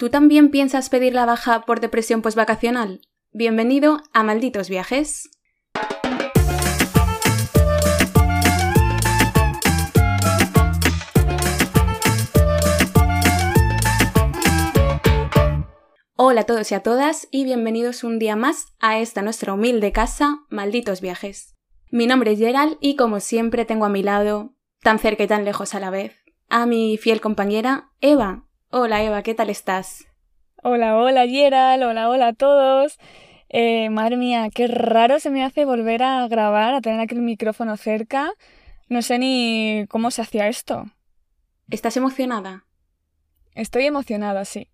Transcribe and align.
¿Tú 0.00 0.08
también 0.08 0.50
piensas 0.50 0.88
pedir 0.88 1.12
la 1.12 1.26
baja 1.26 1.66
por 1.66 1.80
depresión 1.80 2.22
postvacacional? 2.22 3.02
Bienvenido 3.32 4.00
a 4.14 4.22
Malditos 4.22 4.70
Viajes. 4.70 5.28
Hola 16.16 16.40
a 16.40 16.44
todos 16.46 16.72
y 16.72 16.74
a 16.74 16.82
todas 16.82 17.28
y 17.30 17.44
bienvenidos 17.44 18.02
un 18.02 18.18
día 18.18 18.36
más 18.36 18.68
a 18.78 18.98
esta 19.00 19.20
nuestra 19.20 19.52
humilde 19.52 19.92
casa, 19.92 20.38
Malditos 20.48 21.02
Viajes. 21.02 21.58
Mi 21.90 22.06
nombre 22.06 22.32
es 22.32 22.38
Gerald 22.38 22.78
y 22.80 22.96
como 22.96 23.20
siempre 23.20 23.66
tengo 23.66 23.84
a 23.84 23.90
mi 23.90 24.02
lado, 24.02 24.54
tan 24.80 24.98
cerca 24.98 25.24
y 25.24 25.26
tan 25.26 25.44
lejos 25.44 25.74
a 25.74 25.80
la 25.80 25.90
vez, 25.90 26.16
a 26.48 26.64
mi 26.64 26.96
fiel 26.96 27.20
compañera 27.20 27.92
Eva. 28.00 28.46
Hola 28.72 29.02
Eva, 29.02 29.24
¿qué 29.24 29.34
tal 29.34 29.50
estás? 29.50 30.06
Hola, 30.62 30.96
hola 30.96 31.26
Gerald, 31.26 31.82
hola, 31.82 32.08
hola 32.08 32.28
a 32.28 32.32
todos. 32.34 33.00
Eh, 33.48 33.90
madre 33.90 34.16
mía, 34.16 34.48
qué 34.54 34.68
raro 34.68 35.18
se 35.18 35.28
me 35.30 35.42
hace 35.42 35.64
volver 35.64 36.04
a 36.04 36.28
grabar, 36.28 36.74
a 36.74 36.80
tener 36.80 37.00
aquí 37.00 37.16
el 37.16 37.22
micrófono 37.22 37.76
cerca. 37.76 38.32
No 38.88 39.02
sé 39.02 39.18
ni 39.18 39.86
cómo 39.88 40.12
se 40.12 40.22
hacía 40.22 40.46
esto. 40.46 40.84
¿Estás 41.68 41.96
emocionada? 41.96 42.64
Estoy 43.56 43.86
emocionada, 43.86 44.44
sí. 44.44 44.68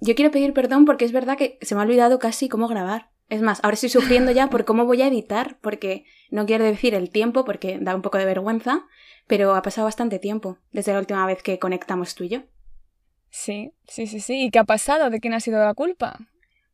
Yo 0.00 0.14
quiero 0.14 0.30
pedir 0.30 0.52
perdón 0.52 0.84
porque 0.84 1.04
es 1.04 1.10
verdad 1.10 1.36
que 1.36 1.58
se 1.62 1.74
me 1.74 1.80
ha 1.80 1.84
olvidado 1.84 2.20
casi 2.20 2.48
cómo 2.48 2.68
grabar. 2.68 3.10
Es 3.28 3.42
más, 3.42 3.58
ahora 3.64 3.74
estoy 3.74 3.88
sufriendo 3.88 4.30
ya 4.30 4.50
por 4.50 4.64
cómo 4.64 4.86
voy 4.86 5.02
a 5.02 5.08
editar, 5.08 5.58
porque 5.60 6.04
no 6.30 6.46
quiero 6.46 6.62
decir 6.62 6.94
el 6.94 7.10
tiempo, 7.10 7.44
porque 7.44 7.78
da 7.80 7.96
un 7.96 8.02
poco 8.02 8.18
de 8.18 8.24
vergüenza, 8.24 8.86
pero 9.26 9.56
ha 9.56 9.62
pasado 9.62 9.86
bastante 9.86 10.20
tiempo 10.20 10.58
desde 10.70 10.92
la 10.92 11.00
última 11.00 11.26
vez 11.26 11.42
que 11.42 11.58
conectamos 11.58 12.14
tú 12.14 12.22
y 12.22 12.28
yo. 12.28 12.42
Sí, 13.32 13.72
sí, 13.88 14.06
sí, 14.06 14.20
sí. 14.20 14.44
¿Y 14.44 14.50
qué 14.50 14.58
ha 14.58 14.64
pasado? 14.64 15.08
¿De 15.08 15.18
quién 15.18 15.32
ha 15.32 15.40
sido 15.40 15.58
la 15.64 15.72
culpa? 15.72 16.18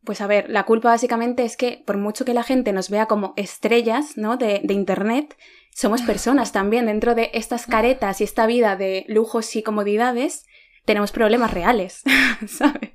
Pues 0.05 0.21
a 0.21 0.27
ver, 0.27 0.51
la 0.51 0.65
culpa 0.65 0.89
básicamente 0.89 1.45
es 1.45 1.57
que 1.57 1.83
por 1.87 1.97
mucho 1.99 2.25
que 2.25 2.35
la 2.35 2.43
gente 2.43 2.73
nos 2.73 2.91
vea 2.91 3.07
como 3.07 3.33
estrellas, 3.37 4.17
¿no? 4.17 4.37
De, 4.37 4.61
de 4.65 4.75
Internet, 4.75 5.37
somos 5.73 6.03
personas 6.03 6.51
también. 6.51 6.87
Dentro 6.87 7.15
de 7.15 7.31
estas 7.33 7.67
caretas 7.67 8.21
y 8.21 8.25
esta 8.25 8.47
vida 8.47 8.75
de 8.75 9.05
lujos 9.07 9.55
y 9.55 9.63
comodidades, 9.63 10.47
tenemos 10.85 11.13
problemas 11.13 11.55
reales, 11.55 12.03
¿sabes? 12.49 12.91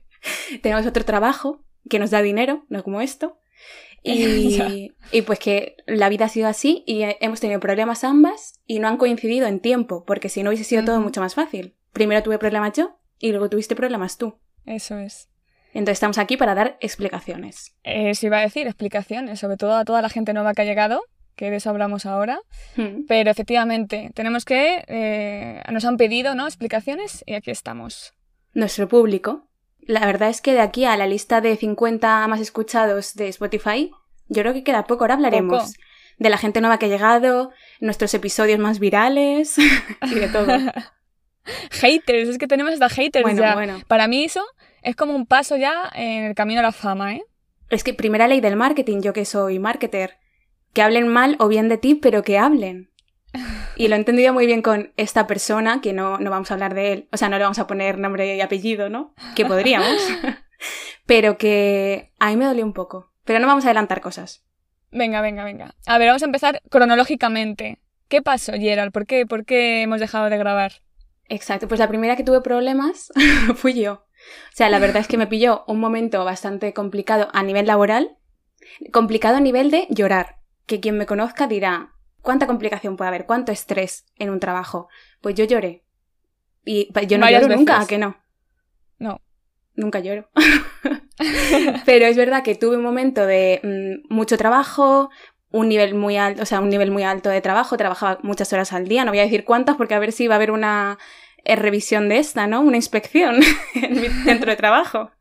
Tenemos 0.61 0.85
otro 0.85 1.05
trabajo 1.05 1.63
que 1.89 1.99
nos 1.99 2.11
da 2.11 2.21
dinero, 2.21 2.65
no 2.67 2.83
como 2.83 3.01
esto. 3.01 3.39
Y, 4.05 4.91
y, 5.13 5.21
pues 5.21 5.39
que 5.39 5.77
la 5.87 6.09
vida 6.09 6.25
ha 6.25 6.27
sido 6.27 6.49
así 6.49 6.83
y 6.85 7.03
hemos 7.21 7.39
tenido 7.39 7.61
problemas 7.61 8.03
ambas 8.03 8.59
y 8.67 8.79
no 8.79 8.89
han 8.89 8.97
coincidido 8.97 9.47
en 9.47 9.61
tiempo, 9.61 10.03
porque 10.03 10.27
si 10.27 10.43
no 10.43 10.49
hubiese 10.49 10.65
sido 10.65 10.83
todo 10.83 10.99
mucho 10.99 11.21
más 11.21 11.35
fácil. 11.35 11.77
Primero 11.93 12.21
tuve 12.21 12.37
problemas 12.37 12.73
yo 12.73 12.97
y 13.23 13.31
luego 13.31 13.49
tuviste 13.49 13.73
problemas 13.73 14.17
tú. 14.17 14.37
Eso 14.65 14.97
es. 14.97 15.29
Entonces 15.67 15.93
estamos 15.93 16.17
aquí 16.17 16.35
para 16.35 16.55
dar 16.55 16.77
explicaciones. 16.81 17.73
Eh, 17.85 18.11
iba 18.21 18.37
a 18.37 18.41
decir 18.41 18.67
explicaciones, 18.67 19.39
sobre 19.39 19.55
todo 19.55 19.75
a 19.75 19.85
toda 19.85 20.01
la 20.01 20.09
gente 20.09 20.33
nueva 20.33 20.53
que 20.53 20.63
ha 20.63 20.65
llegado, 20.65 21.01
que 21.37 21.49
de 21.49 21.55
eso 21.55 21.69
hablamos 21.69 22.05
ahora. 22.05 22.41
Hmm. 22.75 23.05
Pero 23.07 23.31
efectivamente, 23.31 24.11
tenemos 24.13 24.43
que... 24.43 24.83
Eh, 24.87 25.63
nos 25.71 25.85
han 25.85 25.95
pedido, 25.95 26.35
¿no? 26.35 26.47
Explicaciones 26.47 27.23
y 27.25 27.35
aquí 27.35 27.49
estamos. 27.49 28.13
Nuestro 28.53 28.89
público. 28.89 29.47
La 29.79 30.05
verdad 30.05 30.27
es 30.27 30.41
que 30.41 30.51
de 30.51 30.59
aquí 30.59 30.83
a 30.83 30.97
la 30.97 31.07
lista 31.07 31.39
de 31.39 31.55
50 31.55 32.27
más 32.27 32.41
escuchados 32.41 33.15
de 33.15 33.29
Spotify, 33.29 33.89
yo 34.27 34.41
creo 34.41 34.53
que 34.53 34.65
queda 34.65 34.83
poco. 34.83 35.05
Ahora 35.05 35.13
hablaremos 35.13 35.75
de 36.19 36.29
la 36.29 36.37
gente 36.37 36.59
nueva 36.59 36.77
que 36.77 36.87
ha 36.87 36.89
llegado, 36.89 37.51
nuestros 37.79 38.13
episodios 38.13 38.59
más 38.59 38.79
virales 38.79 39.55
y 40.11 40.15
de 40.15 40.27
todo. 40.27 40.47
haters, 41.71 42.29
es 42.29 42.37
que 42.37 42.47
tenemos 42.47 42.73
hasta 42.73 42.89
haters 42.89 43.35
ya. 43.35 43.79
Para 43.87 44.07
mí 44.07 44.23
eso 44.23 44.43
es 44.81 44.95
como 44.95 45.15
un 45.15 45.25
paso 45.25 45.57
ya 45.57 45.89
en 45.93 46.23
el 46.23 46.35
camino 46.35 46.59
a 46.59 46.63
la 46.63 46.71
fama, 46.71 47.15
¿eh? 47.15 47.23
Es 47.69 47.83
que 47.83 47.93
primera 47.93 48.27
ley 48.27 48.41
del 48.41 48.55
marketing, 48.55 49.01
yo 49.01 49.13
que 49.13 49.25
soy 49.25 49.59
marketer, 49.59 50.17
que 50.73 50.81
hablen 50.81 51.07
mal 51.07 51.35
o 51.39 51.47
bien 51.47 51.69
de 51.69 51.77
ti, 51.77 51.95
pero 51.95 52.23
que 52.23 52.37
hablen. 52.37 52.91
Y 53.75 53.87
lo 53.87 53.95
he 53.95 53.97
entendido 53.97 54.31
muy 54.31 54.45
bien 54.45 54.61
con 54.61 54.93
esta 54.95 55.25
persona, 55.25 55.81
que 55.81 55.93
no, 55.93 56.19
no 56.19 56.29
vamos 56.29 56.51
a 56.51 56.53
hablar 56.53 56.75
de 56.75 56.93
él, 56.93 57.09
o 57.11 57.17
sea, 57.17 57.29
no 57.29 57.37
le 57.37 57.43
vamos 57.43 57.57
a 57.57 57.65
poner 57.65 57.97
nombre 57.97 58.35
y 58.35 58.41
apellido, 58.41 58.89
¿no? 58.89 59.15
Que 59.35 59.45
podríamos. 59.45 59.87
pero 61.05 61.37
que 61.37 62.11
a 62.19 62.29
mí 62.29 62.37
me 62.37 62.45
dolió 62.45 62.63
un 62.63 62.73
poco. 62.73 63.11
Pero 63.25 63.39
no 63.39 63.47
vamos 63.47 63.65
a 63.65 63.69
adelantar 63.69 64.01
cosas. 64.01 64.45
Venga, 64.91 65.21
venga, 65.21 65.43
venga. 65.43 65.73
A 65.87 65.97
ver, 65.97 66.07
vamos 66.07 66.21
a 66.21 66.25
empezar 66.25 66.61
cronológicamente. 66.69 67.79
¿Qué 68.07 68.21
pasó, 68.21 68.53
Gerald? 68.53 68.91
¿Por 68.91 69.07
qué, 69.07 69.25
¿Por 69.25 69.45
qué 69.45 69.81
hemos 69.81 69.99
dejado 69.99 70.29
de 70.29 70.37
grabar? 70.37 70.82
Exacto, 71.29 71.67
pues 71.67 71.79
la 71.79 71.87
primera 71.87 72.15
que 72.15 72.23
tuve 72.23 72.41
problemas 72.41 73.11
fui 73.55 73.73
yo. 73.73 73.93
O 73.93 74.55
sea, 74.55 74.69
la 74.69 74.79
verdad 74.79 74.97
es 74.97 75.07
que 75.07 75.17
me 75.17 75.27
pilló 75.27 75.63
un 75.67 75.79
momento 75.79 76.23
bastante 76.23 76.73
complicado 76.73 77.29
a 77.33 77.43
nivel 77.43 77.67
laboral, 77.67 78.17
complicado 78.91 79.37
a 79.37 79.41
nivel 79.41 79.71
de 79.71 79.87
llorar, 79.89 80.37
que 80.65 80.79
quien 80.79 80.97
me 80.97 81.05
conozca 81.05 81.47
dirá, 81.47 81.93
¿cuánta 82.21 82.47
complicación 82.47 82.95
puede 82.95 83.09
haber? 83.09 83.25
¿Cuánto 83.25 83.51
estrés 83.51 84.05
en 84.17 84.29
un 84.29 84.39
trabajo? 84.39 84.87
Pues 85.21 85.35
yo 85.35 85.45
lloré. 85.45 85.83
Y 86.65 86.89
yo 87.07 87.17
no 87.17 87.29
lloro 87.29 87.49
nunca, 87.49 87.81
¿a 87.81 87.87
que 87.87 87.97
no? 87.97 88.15
No. 88.97 89.19
Nunca 89.75 89.99
lloro. 89.99 90.29
Pero 91.85 92.05
es 92.05 92.15
verdad 92.15 92.43
que 92.43 92.55
tuve 92.55 92.77
un 92.77 92.83
momento 92.83 93.25
de 93.25 93.59
mm, 93.63 94.13
mucho 94.13 94.37
trabajo, 94.37 95.09
un 95.53 95.69
nivel 95.69 95.93
muy 95.93 96.17
alto, 96.17 96.41
o 96.41 96.45
sea, 96.45 96.59
un 96.59 96.69
nivel 96.69 96.89
muy 96.89 97.03
alto 97.03 97.29
de 97.29 97.39
trabajo, 97.39 97.77
trabajaba 97.77 98.17
muchas 98.23 98.51
horas 98.51 98.73
al 98.73 98.87
día, 98.87 99.05
no 99.05 99.11
voy 99.11 99.19
a 99.19 99.23
decir 99.23 99.45
cuántas 99.45 99.77
porque 99.77 99.93
a 99.93 99.99
ver 99.99 100.11
si 100.11 100.27
va 100.27 100.33
a 100.33 100.37
haber 100.37 100.49
una 100.49 100.97
eh, 101.45 101.55
revisión 101.55 102.09
de 102.09 102.17
esta, 102.17 102.47
¿no? 102.47 102.61
Una 102.61 102.75
inspección 102.75 103.39
en 103.75 104.01
mi 104.01 104.09
centro 104.09 104.49
de 104.49 104.57
trabajo. 104.57 105.11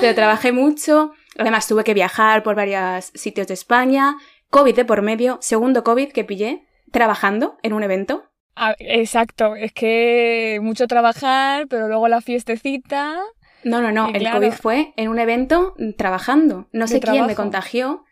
Pero 0.00 0.14
trabajé 0.14 0.50
mucho, 0.50 1.12
además 1.38 1.68
tuve 1.68 1.84
que 1.84 1.92
viajar 1.92 2.42
por 2.42 2.54
varios 2.56 3.10
sitios 3.14 3.48
de 3.48 3.54
España, 3.54 4.16
COVID 4.48 4.74
de 4.74 4.84
por 4.86 5.02
medio, 5.02 5.36
segundo 5.42 5.84
COVID 5.84 6.10
que 6.10 6.24
pillé, 6.24 6.64
trabajando 6.90 7.58
en 7.62 7.74
un 7.74 7.82
evento. 7.82 8.24
Ah, 8.54 8.74
exacto, 8.78 9.56
es 9.56 9.72
que 9.74 10.58
mucho 10.62 10.86
trabajar, 10.86 11.66
pero 11.68 11.86
luego 11.88 12.08
la 12.08 12.22
fiestecita. 12.22 13.18
No, 13.62 13.82
no, 13.82 13.92
no, 13.92 14.08
el 14.14 14.30
COVID 14.30 14.52
fue 14.52 14.94
en 14.96 15.08
un 15.08 15.18
evento 15.18 15.74
trabajando. 15.98 16.66
No 16.72 16.86
sé 16.86 17.00
quién 17.00 17.26
me 17.26 17.34
contagió, 17.34 18.05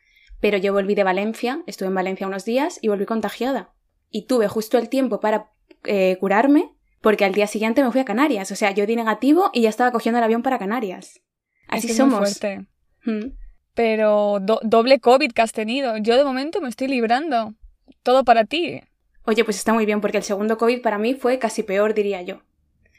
pero 0.44 0.59
yo 0.59 0.75
volví 0.75 0.94
de 0.94 1.05
Valencia, 1.05 1.62
estuve 1.66 1.88
en 1.88 1.94
Valencia 1.94 2.27
unos 2.27 2.44
días 2.44 2.78
y 2.82 2.88
volví 2.88 3.06
contagiada. 3.06 3.72
Y 4.10 4.27
tuve 4.27 4.47
justo 4.47 4.77
el 4.77 4.91
tiempo 4.91 5.19
para 5.19 5.50
eh, 5.84 6.19
curarme, 6.21 6.75
porque 7.00 7.25
al 7.25 7.32
día 7.32 7.47
siguiente 7.47 7.82
me 7.82 7.91
fui 7.91 8.03
a 8.03 8.05
Canarias. 8.05 8.53
O 8.53 8.54
sea, 8.54 8.71
yo 8.72 8.84
di 8.84 8.94
negativo 8.94 9.49
y 9.54 9.62
ya 9.62 9.71
estaba 9.71 9.91
cogiendo 9.91 10.19
el 10.19 10.25
avión 10.25 10.43
para 10.43 10.59
Canarias. 10.59 11.22
Así 11.66 11.88
somos. 11.94 12.19
fuerte. 12.19 12.66
Mm. 13.06 13.33
Pero 13.72 14.38
doble 14.38 15.00
COVID 15.00 15.33
que 15.33 15.41
has 15.41 15.53
tenido. 15.53 15.97
Yo 15.97 16.15
de 16.15 16.25
momento 16.25 16.60
me 16.60 16.69
estoy 16.69 16.88
librando. 16.88 17.54
Todo 18.03 18.22
para 18.22 18.44
ti. 18.44 18.83
Oye, 19.25 19.44
pues 19.44 19.56
está 19.56 19.72
muy 19.72 19.87
bien, 19.87 20.03
porque 20.03 20.19
el 20.19 20.25
segundo 20.25 20.59
COVID 20.59 20.83
para 20.83 20.99
mí 20.99 21.15
fue 21.15 21.38
casi 21.38 21.62
peor, 21.62 21.94
diría 21.94 22.21
yo. 22.21 22.43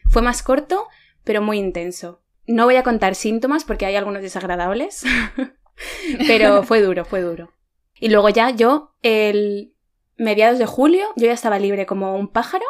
Fue 0.09 0.23
más 0.23 0.41
corto, 0.41 0.88
pero 1.23 1.44
muy 1.44 1.59
intenso. 1.59 2.23
No 2.47 2.66
voy 2.66 2.78
a 2.78 2.81
contar 2.81 3.13
síntomas 3.13 3.66
porque 3.66 3.85
hay 3.85 3.97
algunos 3.97 4.23
desagradables. 4.23 5.03
Pero 6.27 6.63
fue 6.63 6.81
duro, 6.81 7.05
fue 7.05 7.21
duro. 7.21 7.51
Y 7.99 8.09
luego 8.09 8.29
ya 8.29 8.49
yo, 8.49 8.95
el 9.01 9.73
mediados 10.17 10.59
de 10.59 10.65
julio, 10.65 11.05
yo 11.15 11.27
ya 11.27 11.33
estaba 11.33 11.59
libre 11.59 11.85
como 11.85 12.15
un 12.15 12.27
pájaro, 12.27 12.65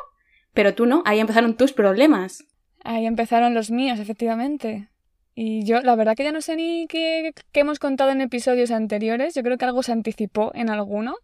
pero 0.54 0.74
tú 0.74 0.86
no, 0.86 1.04
ahí 1.06 1.20
empezaron 1.20 1.56
tus 1.58 1.74
problemas. 1.74 2.46
Ahí 2.84 3.06
empezaron 3.06 3.54
los 3.54 3.72
míos, 3.72 4.00
efectivamente. 4.00 4.90
Y 5.38 5.66
yo, 5.66 5.82
la 5.82 5.96
verdad 5.96 6.16
que 6.16 6.24
ya 6.24 6.32
no 6.32 6.40
sé 6.40 6.56
ni 6.56 6.88
qué, 6.88 7.34
hemos 7.54 7.78
contado 7.78 8.12
en 8.12 8.22
episodios 8.22 8.72
anteriores, 8.72 9.36
yo 9.36 9.44
creo 9.44 9.58
que 9.58 9.66
algo 9.66 9.84
se 9.84 9.92
anticipó 9.92 10.52
en 10.56 10.70
alguno. 10.70 11.16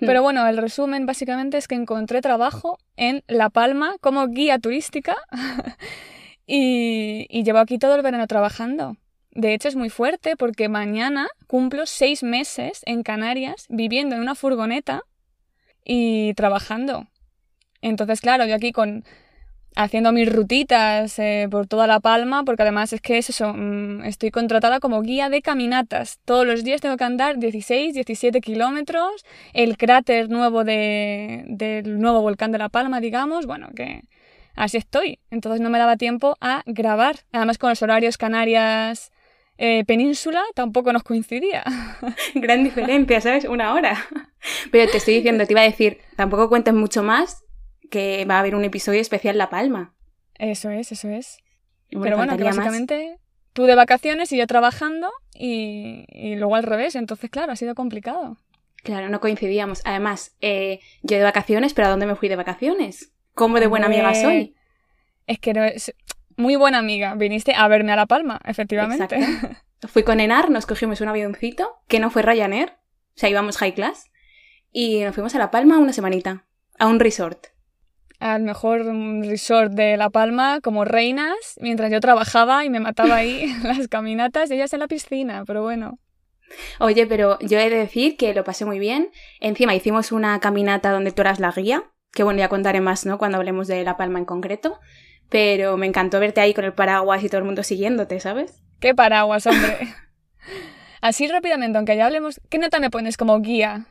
Hmm. 0.00 0.06
Pero 0.06 0.22
bueno, 0.22 0.46
el 0.48 0.56
resumen 0.56 1.06
básicamente 1.06 1.56
es 1.56 1.68
que 1.68 1.76
encontré 1.76 2.20
trabajo 2.20 2.78
en 2.96 3.22
La 3.28 3.48
Palma 3.48 3.94
como 4.00 4.26
guía 4.26 4.58
turística 4.58 5.16
y, 6.46 7.26
y 7.28 7.44
llevo 7.44 7.58
aquí 7.58 7.78
todo 7.78 7.94
el 7.94 8.02
verano 8.02 8.26
trabajando. 8.26 8.96
De 9.40 9.54
hecho, 9.54 9.68
es 9.68 9.74
muy 9.74 9.88
fuerte 9.88 10.36
porque 10.36 10.68
mañana 10.68 11.28
cumplo 11.46 11.86
seis 11.86 12.22
meses 12.22 12.82
en 12.84 13.02
Canarias 13.02 13.64
viviendo 13.70 14.14
en 14.14 14.20
una 14.20 14.34
furgoneta 14.34 15.04
y 15.82 16.34
trabajando. 16.34 17.06
Entonces, 17.80 18.20
claro, 18.20 18.44
yo 18.44 18.54
aquí 18.54 18.70
con 18.70 19.02
haciendo 19.76 20.12
mis 20.12 20.30
rutitas 20.30 21.18
eh, 21.18 21.48
por 21.50 21.66
toda 21.66 21.86
La 21.86 22.00
Palma, 22.00 22.44
porque 22.44 22.64
además 22.64 22.92
es 22.92 23.00
que 23.00 23.16
es 23.16 23.30
eso, 23.30 23.54
mm, 23.54 24.04
estoy 24.04 24.30
contratada 24.30 24.78
como 24.78 25.00
guía 25.00 25.30
de 25.30 25.40
caminatas. 25.40 26.18
Todos 26.26 26.46
los 26.46 26.62
días 26.62 26.82
tengo 26.82 26.98
que 26.98 27.04
andar 27.04 27.38
16, 27.38 27.94
17 27.94 28.42
kilómetros, 28.42 29.24
el 29.54 29.78
cráter 29.78 30.28
nuevo 30.28 30.64
de, 30.64 31.44
del 31.46 31.98
nuevo 31.98 32.20
volcán 32.20 32.52
de 32.52 32.58
La 32.58 32.68
Palma, 32.68 33.00
digamos, 33.00 33.46
bueno, 33.46 33.70
que 33.74 34.02
así 34.54 34.76
estoy. 34.76 35.18
Entonces 35.30 35.62
no 35.62 35.70
me 35.70 35.78
daba 35.78 35.96
tiempo 35.96 36.36
a 36.42 36.62
grabar. 36.66 37.20
Además 37.32 37.56
con 37.56 37.70
los 37.70 37.82
horarios 37.82 38.18
Canarias 38.18 39.10
eh, 39.62 39.84
península 39.84 40.42
tampoco 40.54 40.90
nos 40.90 41.02
coincidía. 41.02 41.62
Gran 42.34 42.64
diferencia, 42.64 43.20
¿sabes? 43.20 43.44
Una 43.44 43.74
hora. 43.74 43.94
Pero 44.72 44.90
te 44.90 44.96
estoy 44.96 45.16
diciendo, 45.16 45.46
te 45.46 45.52
iba 45.52 45.60
a 45.60 45.64
decir, 45.64 45.98
tampoco 46.16 46.48
cuentes 46.48 46.72
mucho 46.72 47.02
más, 47.02 47.44
que 47.90 48.24
va 48.24 48.36
a 48.36 48.38
haber 48.38 48.54
un 48.54 48.64
episodio 48.64 49.02
especial 49.02 49.36
La 49.36 49.50
Palma. 49.50 49.94
Eso 50.38 50.70
es, 50.70 50.92
eso 50.92 51.10
es. 51.10 51.36
Pero 51.90 52.16
bueno, 52.16 52.38
que 52.38 52.44
básicamente 52.44 53.18
tú 53.52 53.64
de 53.64 53.74
vacaciones 53.74 54.32
y 54.32 54.38
yo 54.38 54.46
trabajando 54.46 55.10
y, 55.34 56.06
y 56.08 56.36
luego 56.36 56.56
al 56.56 56.62
revés. 56.62 56.94
Entonces, 56.94 57.28
claro, 57.28 57.52
ha 57.52 57.56
sido 57.56 57.74
complicado. 57.74 58.38
Claro, 58.82 59.10
no 59.10 59.20
coincidíamos. 59.20 59.82
Además, 59.84 60.36
eh, 60.40 60.80
yo 61.02 61.18
de 61.18 61.22
vacaciones, 61.22 61.74
pero 61.74 61.88
¿a 61.88 61.90
dónde 61.90 62.06
me 62.06 62.16
fui 62.16 62.30
de 62.30 62.36
vacaciones? 62.36 63.12
¿Cómo 63.34 63.60
de 63.60 63.66
buena 63.66 63.88
amiga 63.88 64.14
soy? 64.14 64.54
Es 65.26 65.38
que 65.38 65.52
no 65.52 65.64
es 65.64 65.94
muy 66.40 66.56
buena 66.56 66.78
amiga. 66.78 67.14
Viniste 67.14 67.54
a 67.54 67.68
verme 67.68 67.92
a 67.92 67.96
La 67.96 68.06
Palma, 68.06 68.40
efectivamente. 68.44 69.16
Exacto. 69.16 69.56
Fui 69.88 70.02
con 70.02 70.20
Enar, 70.20 70.50
nos 70.50 70.66
cogimos 70.66 71.00
un 71.00 71.08
avioncito, 71.08 71.78
que 71.88 72.00
no 72.00 72.10
fue 72.10 72.22
Ryanair, 72.22 72.70
o 72.70 73.18
sea, 73.18 73.30
íbamos 73.30 73.56
high 73.56 73.74
class, 73.74 74.10
y 74.72 75.00
nos 75.00 75.14
fuimos 75.14 75.34
a 75.34 75.38
La 75.38 75.50
Palma 75.50 75.78
una 75.78 75.94
semanita, 75.94 76.44
a 76.78 76.86
un 76.86 77.00
resort. 77.00 77.46
Al 78.18 78.42
mejor 78.42 78.84
resort 79.24 79.72
de 79.72 79.96
La 79.96 80.10
Palma, 80.10 80.60
como 80.60 80.84
reinas, 80.84 81.34
mientras 81.60 81.90
yo 81.90 82.00
trabajaba 82.00 82.66
y 82.66 82.70
me 82.70 82.80
mataba 82.80 83.16
ahí 83.16 83.54
las 83.62 83.88
caminatas, 83.88 84.50
ellas 84.50 84.72
en 84.74 84.80
la 84.80 84.88
piscina, 84.88 85.44
pero 85.46 85.62
bueno. 85.62 85.98
Oye, 86.78 87.06
pero 87.06 87.38
yo 87.40 87.58
he 87.58 87.70
de 87.70 87.76
decir 87.76 88.16
que 88.18 88.34
lo 88.34 88.44
pasé 88.44 88.66
muy 88.66 88.78
bien. 88.78 89.10
Encima 89.40 89.74
hicimos 89.74 90.12
una 90.12 90.40
caminata 90.40 90.90
donde 90.90 91.12
tú 91.12 91.22
eras 91.22 91.40
la 91.40 91.52
guía, 91.52 91.84
que 92.12 92.22
bueno, 92.22 92.40
ya 92.40 92.48
contaré 92.48 92.80
más, 92.80 93.06
¿no? 93.06 93.18
Cuando 93.18 93.38
hablemos 93.38 93.68
de 93.68 93.82
La 93.84 93.96
Palma 93.96 94.18
en 94.18 94.24
concreto. 94.24 94.78
Pero 95.30 95.76
me 95.76 95.86
encantó 95.86 96.20
verte 96.20 96.40
ahí 96.40 96.52
con 96.52 96.64
el 96.64 96.72
paraguas 96.74 97.22
y 97.24 97.28
todo 97.28 97.38
el 97.38 97.44
mundo 97.44 97.62
siguiéndote, 97.62 98.20
¿sabes? 98.20 98.62
¡Qué 98.80 98.94
paraguas, 98.94 99.46
hombre! 99.46 99.94
Así 101.00 101.26
rápidamente, 101.28 101.78
aunque 101.78 101.96
ya 101.96 102.04
hablemos, 102.06 102.40
¿qué 102.50 102.58
nota 102.58 102.78
me 102.78 102.90
pones 102.90 103.16
como 103.16 103.40
guía? 103.40 103.86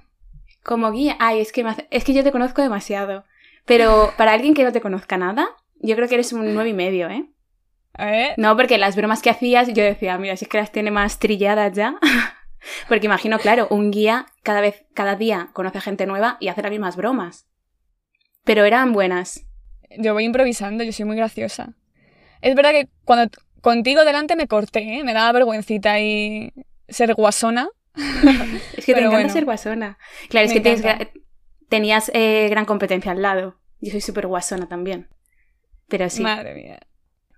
Como 0.64 0.92
guía, 0.92 1.16
ay, 1.20 1.40
es 1.40 1.52
que, 1.52 1.64
me 1.64 1.72
hace- 1.72 1.88
es 1.90 2.04
que 2.04 2.14
yo 2.14 2.24
te 2.24 2.32
conozco 2.32 2.62
demasiado. 2.62 3.24
Pero 3.66 4.14
para 4.18 4.34
alguien 4.34 4.54
que 4.54 4.64
no 4.64 4.72
te 4.72 4.82
conozca 4.82 5.18
nada, 5.18 5.48
yo 5.82 5.96
creo 5.96 6.08
que 6.08 6.16
eres 6.16 6.34
un 6.34 6.54
nueve 6.54 6.70
y 6.70 6.74
medio, 6.74 7.10
¿eh? 7.10 7.26
¿Eh? 7.98 8.34
No, 8.38 8.56
porque 8.56 8.78
las 8.78 8.96
bromas 8.96 9.22
que 9.22 9.30
hacías, 9.30 9.68
yo 9.74 9.84
decía, 9.84 10.18
mira, 10.18 10.36
si 10.38 10.46
es 10.46 10.50
que 10.50 10.58
las 10.60 10.72
tiene 10.72 10.92
más 10.92 11.20
trilladas 11.20 11.74
ya. 11.74 11.98
porque 12.90 13.06
imagino, 13.08 13.40
claro, 13.40 13.68
un 13.72 13.92
guía 13.92 14.28
cada 14.44 14.62
vez, 14.62 14.86
cada 14.94 15.16
día 15.16 15.50
conoce 15.54 15.82
gente 15.82 16.06
nueva 16.06 16.38
y 16.40 16.50
hace 16.50 16.62
las 16.62 16.72
mismas 16.72 16.96
bromas. 16.96 17.48
Pero 18.44 18.66
eran 18.66 18.92
buenas. 18.94 19.46
Yo 19.98 20.14
voy 20.14 20.26
improvisando, 20.26 20.84
yo 20.84 20.94
soy 20.94 21.06
muy 21.06 21.16
graciosa. 21.16 21.74
Es 22.42 22.56
verdad 22.56 22.72
que 22.72 22.88
cuando 23.06 23.30
contigo 23.62 24.06
delante 24.06 24.36
me 24.36 24.48
corté, 24.48 25.00
¿eh? 25.00 25.04
me 25.04 25.14
daba 25.14 25.32
vergüencita 25.32 26.00
y 26.00 26.54
ser 26.88 27.14
guasona. 27.14 27.70
Es 28.78 28.86
que 28.86 28.94
te 28.94 29.00
encanta 29.00 29.18
bueno. 29.18 29.34
ser 29.34 29.46
guasona. 29.46 29.98
Claro, 30.30 30.48
es 30.48 30.54
que 30.54 30.62
tienes 30.62 30.84
tenías 31.70 32.10
eh, 32.14 32.48
gran 32.50 32.66
competencia 32.66 33.12
al 33.12 33.22
lado. 33.22 33.60
Yo 33.80 33.92
soy 33.92 34.02
súper 34.02 34.28
guasona 34.28 34.68
también. 34.68 35.08
Pero 35.88 36.10
sí. 36.10 36.22
Madre 36.22 36.56
mía. 36.56 36.80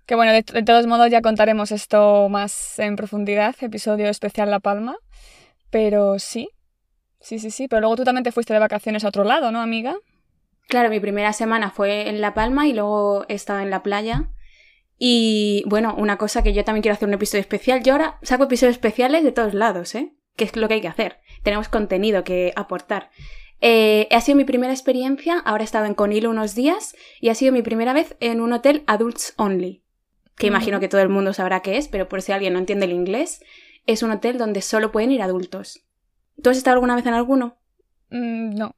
Que 0.06 0.14
bueno, 0.14 0.32
de, 0.32 0.42
de 0.42 0.62
todos 0.62 0.86
modos 0.86 1.10
ya 1.10 1.20
contaremos 1.20 1.70
esto 1.72 2.28
más 2.28 2.78
en 2.78 2.96
profundidad, 2.96 3.54
episodio 3.60 4.08
especial 4.08 4.50
La 4.50 4.60
Palma. 4.60 4.96
Pero 5.70 6.18
sí, 6.18 6.48
sí, 7.20 7.38
sí, 7.38 7.50
sí. 7.50 7.68
Pero 7.68 7.80
luego 7.80 7.96
tú 7.96 8.04
también 8.04 8.24
te 8.24 8.32
fuiste 8.32 8.52
de 8.52 8.58
vacaciones 8.58 9.04
a 9.04 9.08
otro 9.08 9.24
lado, 9.24 9.52
¿no, 9.52 9.60
amiga? 9.60 9.96
Claro, 10.68 10.90
mi 10.90 11.00
primera 11.00 11.32
semana 11.32 11.70
fue 11.70 12.08
en 12.08 12.20
La 12.20 12.34
Palma 12.34 12.66
y 12.66 12.72
luego 12.72 13.24
he 13.28 13.34
estado 13.34 13.60
en 13.60 13.70
la 13.70 13.82
playa. 13.82 14.30
Y 14.98 15.64
bueno, 15.66 15.94
una 15.98 16.16
cosa 16.16 16.42
que 16.42 16.52
yo 16.52 16.64
también 16.64 16.82
quiero 16.82 16.94
hacer 16.94 17.08
un 17.08 17.14
episodio 17.14 17.40
especial. 17.40 17.82
Yo 17.82 17.92
ahora 17.92 18.18
saco 18.22 18.44
episodios 18.44 18.76
especiales 18.76 19.24
de 19.24 19.32
todos 19.32 19.54
lados, 19.54 19.94
¿eh? 19.94 20.12
Que 20.36 20.44
es 20.44 20.54
lo 20.56 20.68
que 20.68 20.74
hay 20.74 20.80
que 20.80 20.88
hacer. 20.88 21.18
Tenemos 21.42 21.68
contenido 21.68 22.24
que 22.24 22.52
aportar. 22.56 23.10
Eh, 23.60 24.08
ha 24.10 24.20
sido 24.20 24.36
mi 24.36 24.44
primera 24.44 24.72
experiencia, 24.72 25.38
ahora 25.38 25.62
he 25.62 25.64
estado 25.64 25.86
en 25.86 25.94
Conil 25.94 26.26
unos 26.26 26.54
días 26.56 26.96
y 27.20 27.28
ha 27.28 27.34
sido 27.34 27.52
mi 27.52 27.62
primera 27.62 27.92
vez 27.92 28.16
en 28.18 28.40
un 28.40 28.52
hotel 28.52 28.82
Adults 28.86 29.34
Only. 29.36 29.82
Que 30.36 30.48
imagino 30.48 30.80
que 30.80 30.88
todo 30.88 31.00
el 31.00 31.08
mundo 31.08 31.32
sabrá 31.32 31.60
qué 31.60 31.76
es, 31.76 31.86
pero 31.86 32.08
por 32.08 32.22
si 32.22 32.32
alguien 32.32 32.54
no 32.54 32.58
entiende 32.58 32.86
el 32.86 32.92
inglés, 32.92 33.40
es 33.86 34.02
un 34.02 34.10
hotel 34.10 34.38
donde 34.38 34.62
solo 34.62 34.90
pueden 34.90 35.12
ir 35.12 35.22
adultos. 35.22 35.84
¿Tú 36.42 36.50
has 36.50 36.56
estado 36.56 36.74
alguna 36.74 36.96
vez 36.96 37.06
en 37.06 37.14
alguno? 37.14 37.58
Mm, 38.10 38.54
no. 38.56 38.74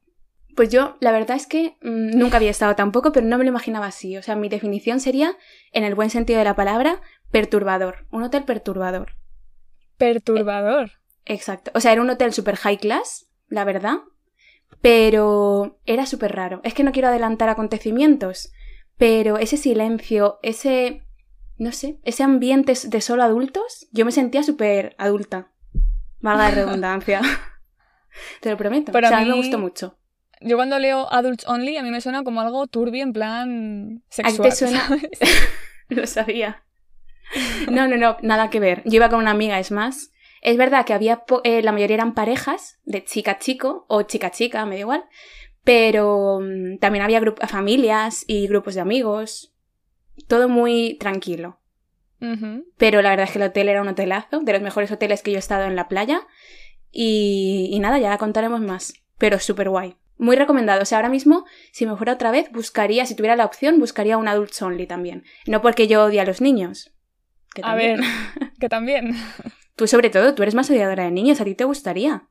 Pues 0.55 0.69
yo, 0.69 0.95
la 1.01 1.11
verdad 1.11 1.35
es 1.35 1.47
que 1.47 1.77
mm, 1.81 2.17
nunca 2.17 2.37
había 2.37 2.51
estado 2.51 2.75
tampoco, 2.75 3.11
pero 3.11 3.25
no 3.25 3.37
me 3.37 3.43
lo 3.43 3.49
imaginaba 3.49 3.87
así. 3.87 4.17
O 4.17 4.23
sea, 4.23 4.35
mi 4.35 4.49
definición 4.49 4.99
sería, 4.99 5.35
en 5.73 5.83
el 5.83 5.95
buen 5.95 6.09
sentido 6.09 6.39
de 6.39 6.45
la 6.45 6.55
palabra, 6.55 7.01
perturbador. 7.29 8.07
Un 8.11 8.23
hotel 8.23 8.45
perturbador. 8.45 9.15
Perturbador. 9.97 10.91
Exacto. 11.25 11.71
O 11.73 11.81
sea, 11.81 11.91
era 11.91 12.01
un 12.01 12.09
hotel 12.09 12.31
super 12.31 12.55
high 12.55 12.77
class, 12.77 13.27
la 13.49 13.65
verdad, 13.65 13.97
pero 14.81 15.79
era 15.85 16.05
súper 16.05 16.35
raro. 16.35 16.61
Es 16.63 16.73
que 16.73 16.83
no 16.83 16.91
quiero 16.91 17.09
adelantar 17.09 17.49
acontecimientos, 17.49 18.51
pero 18.97 19.37
ese 19.37 19.57
silencio, 19.57 20.39
ese, 20.41 21.03
no 21.57 21.71
sé, 21.71 21.99
ese 22.03 22.23
ambiente 22.23 22.73
de 22.85 23.01
solo 23.01 23.23
adultos, 23.23 23.87
yo 23.91 24.05
me 24.05 24.11
sentía 24.11 24.43
súper 24.43 24.95
adulta. 24.97 25.51
Valga 26.21 26.49
la 26.49 26.55
redundancia. 26.55 27.21
Te 28.41 28.51
lo 28.51 28.57
prometo. 28.57 28.93
Pero 28.93 29.07
o 29.07 29.09
sea, 29.09 29.17
a 29.17 29.21
a 29.21 29.23
mí 29.25 29.29
me 29.31 29.37
gustó 29.37 29.59
mucho. 29.59 29.97
Yo 30.41 30.57
cuando 30.57 30.79
leo 30.79 31.11
Adults 31.11 31.47
Only, 31.47 31.77
a 31.77 31.83
mí 31.83 31.91
me 31.91 32.01
suena 32.01 32.23
como 32.23 32.41
algo 32.41 32.67
turbio 32.67 33.03
en 33.03 33.13
plan 33.13 34.03
¿A 34.09 34.13
sexual. 34.13 34.49
te 34.49 34.55
suena? 34.55 34.87
¿sabes? 34.87 35.09
Lo 35.89 36.05
sabía. 36.07 36.63
No, 37.71 37.87
no, 37.87 37.97
no, 37.97 38.17
nada 38.21 38.49
que 38.49 38.59
ver. 38.59 38.81
Yo 38.85 38.95
iba 38.97 39.09
con 39.09 39.19
una 39.19 39.31
amiga, 39.31 39.59
es 39.59 39.71
más. 39.71 40.11
Es 40.41 40.57
verdad 40.57 40.85
que 40.85 40.93
había, 40.93 41.23
eh, 41.43 41.61
la 41.63 41.71
mayoría 41.71 41.95
eran 41.95 42.13
parejas 42.13 42.79
de 42.83 43.03
chica-chico 43.03 43.85
o 43.87 44.03
chica-chica, 44.03 44.65
me 44.65 44.75
da 44.75 44.81
igual. 44.81 45.05
Pero 45.63 46.39
mm, 46.41 46.77
también 46.77 47.03
había 47.03 47.21
familias 47.47 48.23
y 48.27 48.47
grupos 48.47 48.75
de 48.75 48.81
amigos. 48.81 49.53
Todo 50.27 50.47
muy 50.49 50.97
tranquilo. 50.99 51.59
Pero 52.77 53.03
la 53.03 53.11
verdad 53.11 53.25
es 53.25 53.31
que 53.31 53.37
el 53.37 53.49
hotel 53.49 53.69
era 53.69 53.83
un 53.83 53.87
hotelazo, 53.87 54.39
de 54.39 54.53
los 54.53 54.61
mejores 54.61 54.91
hoteles 54.91 55.21
que 55.21 55.29
yo 55.29 55.37
he 55.37 55.39
estado 55.39 55.65
en 55.65 55.75
la 55.75 55.87
playa. 55.87 56.21
Y, 56.91 57.69
y 57.71 57.79
nada, 57.79 57.99
ya 57.99 58.09
la 58.09 58.17
contaremos 58.17 58.61
más. 58.61 58.93
Pero 59.19 59.37
súper 59.39 59.69
guay. 59.69 59.95
Muy 60.17 60.35
recomendado. 60.35 60.81
O 60.81 60.85
sea, 60.85 60.97
ahora 60.99 61.09
mismo, 61.09 61.45
si 61.71 61.85
me 61.85 61.95
fuera 61.97 62.13
otra 62.13 62.31
vez, 62.31 62.49
buscaría, 62.51 63.05
si 63.05 63.15
tuviera 63.15 63.35
la 63.35 63.45
opción, 63.45 63.79
buscaría 63.79 64.17
un 64.17 64.27
Adults 64.27 64.61
Only 64.61 64.87
también. 64.87 65.23
No 65.47 65.61
porque 65.61 65.87
yo 65.87 66.05
odie 66.05 66.21
a 66.21 66.25
los 66.25 66.41
niños. 66.41 66.91
que 67.53 67.61
A 67.63 67.75
ver, 67.75 67.99
que 68.59 68.69
también. 68.69 69.15
Tú 69.75 69.87
sobre 69.87 70.09
todo, 70.09 70.33
tú 70.35 70.41
eres 70.43 70.55
más 70.55 70.69
odiadora 70.69 71.03
de 71.03 71.11
niños, 71.11 71.41
a 71.41 71.43
ti 71.43 71.53
te 71.53 71.65
gustaría. 71.65 72.29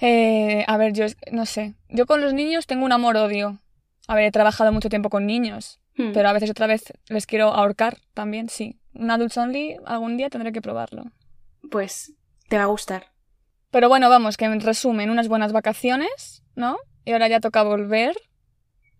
Eh, 0.00 0.64
a 0.66 0.76
ver, 0.76 0.92
yo 0.92 1.06
no 1.30 1.46
sé. 1.46 1.76
Yo 1.88 2.06
con 2.06 2.20
los 2.20 2.34
niños 2.34 2.66
tengo 2.66 2.84
un 2.84 2.90
amor-odio. 2.90 3.60
A 4.08 4.16
ver, 4.16 4.24
he 4.24 4.30
trabajado 4.32 4.72
mucho 4.72 4.88
tiempo 4.88 5.08
con 5.08 5.24
niños, 5.26 5.78
Hmm. 5.96 6.12
pero 6.12 6.28
a 6.28 6.32
veces 6.32 6.50
otra 6.50 6.66
vez 6.66 6.92
les 7.08 7.26
quiero 7.26 7.48
ahorcar 7.54 7.98
también, 8.14 8.48
sí. 8.48 8.80
Un 8.94 9.10
Adults 9.10 9.36
Only 9.36 9.76
algún 9.84 10.16
día 10.16 10.28
tendré 10.28 10.50
que 10.50 10.60
probarlo. 10.62 11.04
Pues 11.70 12.14
te 12.48 12.56
va 12.56 12.64
a 12.64 12.66
gustar. 12.66 13.12
Pero 13.70 13.88
bueno, 13.88 14.08
vamos, 14.10 14.36
que 14.36 14.46
en 14.46 14.60
resumen, 14.60 15.08
unas 15.10 15.28
buenas 15.28 15.52
vacaciones, 15.52 16.42
¿no? 16.56 16.78
Y 17.04 17.12
ahora 17.12 17.28
ya 17.28 17.40
toca 17.40 17.62
volver. 17.62 18.16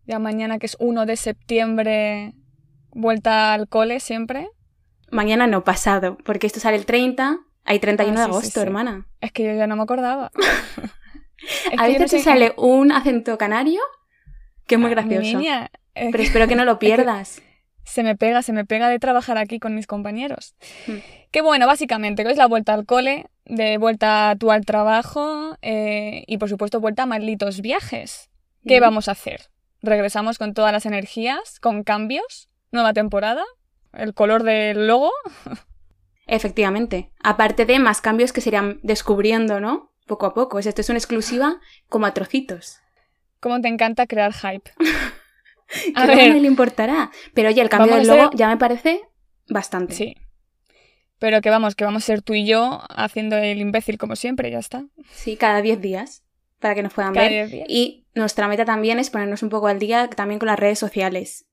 Ya 0.06 0.18
mañana, 0.18 0.58
que 0.58 0.66
es 0.66 0.76
1 0.80 1.06
de 1.06 1.16
septiembre, 1.16 2.32
vuelta 2.90 3.52
al 3.54 3.68
cole 3.68 4.00
siempre. 4.00 4.48
Mañana 5.10 5.46
no, 5.46 5.62
pasado, 5.62 6.18
porque 6.24 6.46
esto 6.46 6.58
sale 6.58 6.76
el 6.76 6.86
30, 6.86 7.38
hay 7.64 7.78
31 7.78 8.18
Ah, 8.18 8.20
de 8.20 8.24
sí, 8.24 8.30
agosto, 8.30 8.60
sí. 8.60 8.66
hermana. 8.66 9.06
Es 9.20 9.30
que 9.30 9.44
yo 9.44 9.52
ya 9.54 9.66
no 9.66 9.76
me 9.76 9.82
acordaba. 9.82 10.30
A 11.72 11.76
no 11.76 11.82
veces 11.84 12.10
te 12.10 12.20
sale 12.20 12.54
un 12.56 12.92
acento 12.92 13.36
canario 13.36 13.80
que 14.66 14.76
es 14.76 14.80
muy 14.80 14.90
Ah, 14.90 14.94
gracioso. 14.94 15.20
niña, 15.38 15.70
Pero 15.94 16.22
espero 16.22 16.46
que 16.48 16.54
no 16.56 16.64
lo 16.64 16.78
que- 16.78 16.86
pierdas. 16.86 17.42
Se 17.84 18.02
me 18.02 18.16
pega, 18.16 18.42
se 18.42 18.52
me 18.52 18.64
pega 18.64 18.88
de 18.88 18.98
trabajar 18.98 19.38
aquí 19.38 19.58
con 19.58 19.74
mis 19.74 19.86
compañeros. 19.86 20.54
Hmm. 20.86 20.98
Que 21.30 21.42
bueno, 21.42 21.66
básicamente, 21.66 22.24
que 22.24 22.30
es 22.30 22.36
la 22.36 22.46
vuelta 22.46 22.74
al 22.74 22.86
cole, 22.86 23.26
de 23.44 23.78
vuelta 23.78 24.36
tú 24.38 24.50
al 24.50 24.64
trabajo 24.64 25.56
eh, 25.62 26.24
y 26.26 26.38
por 26.38 26.48
supuesto 26.48 26.80
vuelta 26.80 27.04
a 27.04 27.06
malditos 27.06 27.60
viajes. 27.60 28.30
¿Qué 28.66 28.74
Ujú. 28.76 28.82
vamos 28.82 29.08
a 29.08 29.12
hacer? 29.12 29.48
Regresamos 29.80 30.38
con 30.38 30.54
todas 30.54 30.72
las 30.72 30.86
energías, 30.86 31.58
con 31.58 31.82
cambios, 31.82 32.48
nueva 32.70 32.92
temporada, 32.92 33.44
el 33.92 34.14
color 34.14 34.42
del 34.44 34.86
logo. 34.86 35.10
Efectivamente. 36.26 37.10
Aparte 37.22 37.66
de 37.66 37.78
más 37.78 38.00
cambios 38.00 38.32
que 38.32 38.40
se 38.40 38.50
irán 38.50 38.78
descubriendo, 38.82 39.60
¿no? 39.60 39.92
Poco 40.06 40.26
a 40.26 40.34
poco. 40.34 40.58
Esto 40.58 40.80
es 40.80 40.88
una 40.88 40.98
exclusiva 40.98 41.60
como 41.88 42.06
a 42.06 42.14
trocitos. 42.14 42.78
¿Cómo 43.40 43.60
te 43.60 43.68
encanta 43.68 44.06
crear 44.06 44.32
hype? 44.32 44.70
A 45.94 46.06
ver. 46.06 46.16
nadie 46.16 46.40
le 46.40 46.46
importará. 46.48 47.10
Pero 47.34 47.48
oye, 47.48 47.60
el 47.62 47.68
cambio 47.68 47.94
del 47.96 48.06
logo 48.06 48.28
ser- 48.30 48.36
ya 48.38 48.48
me 48.48 48.56
parece 48.56 49.02
bastante. 49.48 49.94
Sí. 49.94 50.16
Pero 51.18 51.40
que 51.40 51.50
vamos, 51.50 51.74
que 51.76 51.84
vamos 51.84 52.02
a 52.02 52.06
ser 52.06 52.22
tú 52.22 52.34
y 52.34 52.46
yo 52.46 52.80
haciendo 52.90 53.36
el 53.36 53.58
imbécil 53.60 53.96
como 53.98 54.16
siempre, 54.16 54.50
ya 54.50 54.58
está. 54.58 54.84
Sí, 55.12 55.36
cada 55.36 55.62
10 55.62 55.80
días. 55.80 56.24
Para 56.58 56.74
que 56.76 56.82
nos 56.82 56.92
puedan 56.92 57.12
Cada 57.14 57.24
ver. 57.28 57.32
diez 57.32 57.50
días. 57.50 57.66
Y 57.68 58.06
nuestra 58.14 58.46
meta 58.48 58.64
también 58.64 58.98
es 59.00 59.10
ponernos 59.10 59.42
un 59.42 59.48
poco 59.48 59.66
al 59.66 59.78
día 59.80 60.08
también 60.10 60.38
con 60.38 60.46
las 60.46 60.58
redes 60.58 60.78
sociales. 60.78 61.46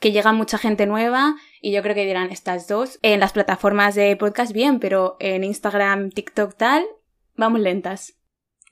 Que 0.00 0.12
llega 0.12 0.32
mucha 0.32 0.56
gente 0.56 0.86
nueva 0.86 1.36
y 1.60 1.72
yo 1.72 1.82
creo 1.82 1.94
que 1.94 2.06
dirán 2.06 2.30
estas 2.30 2.66
dos. 2.66 2.98
En 3.02 3.20
las 3.20 3.32
plataformas 3.34 3.94
de 3.94 4.16
podcast 4.16 4.52
bien, 4.52 4.80
pero 4.80 5.16
en 5.20 5.44
Instagram, 5.44 6.10
TikTok 6.10 6.56
tal, 6.56 6.84
vamos 7.36 7.60
lentas. 7.60 8.14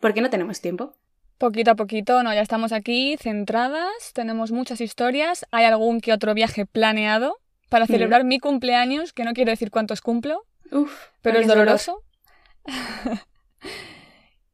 Porque 0.01 0.23
no 0.23 0.31
tenemos 0.31 0.61
tiempo. 0.63 0.95
Poquito 1.39 1.71
a 1.71 1.75
poquito, 1.77 2.23
no, 2.25 2.35
ya 2.35 2.41
estamos 2.41 2.73
aquí 2.73 3.17
centradas, 3.17 4.13
tenemos 4.13 4.51
muchas 4.51 4.81
historias, 4.81 5.47
hay 5.53 5.65
algún 5.67 6.01
que 6.01 6.13
otro 6.13 6.35
viaje 6.35 6.67
planeado 6.67 7.39
para 7.69 7.85
Mm. 7.85 7.89
celebrar 7.89 8.25
mi 8.25 8.41
cumpleaños, 8.41 9.13
que 9.13 9.25
no 9.25 9.33
quiero 9.35 9.51
decir 9.53 9.71
cuántos 9.71 10.01
cumplo, 10.01 10.45
Uf, 10.73 10.93
pero 11.23 11.39
¿a 11.39 11.41
es 11.41 11.47
dolor? 11.47 11.65
doloroso. 11.67 12.03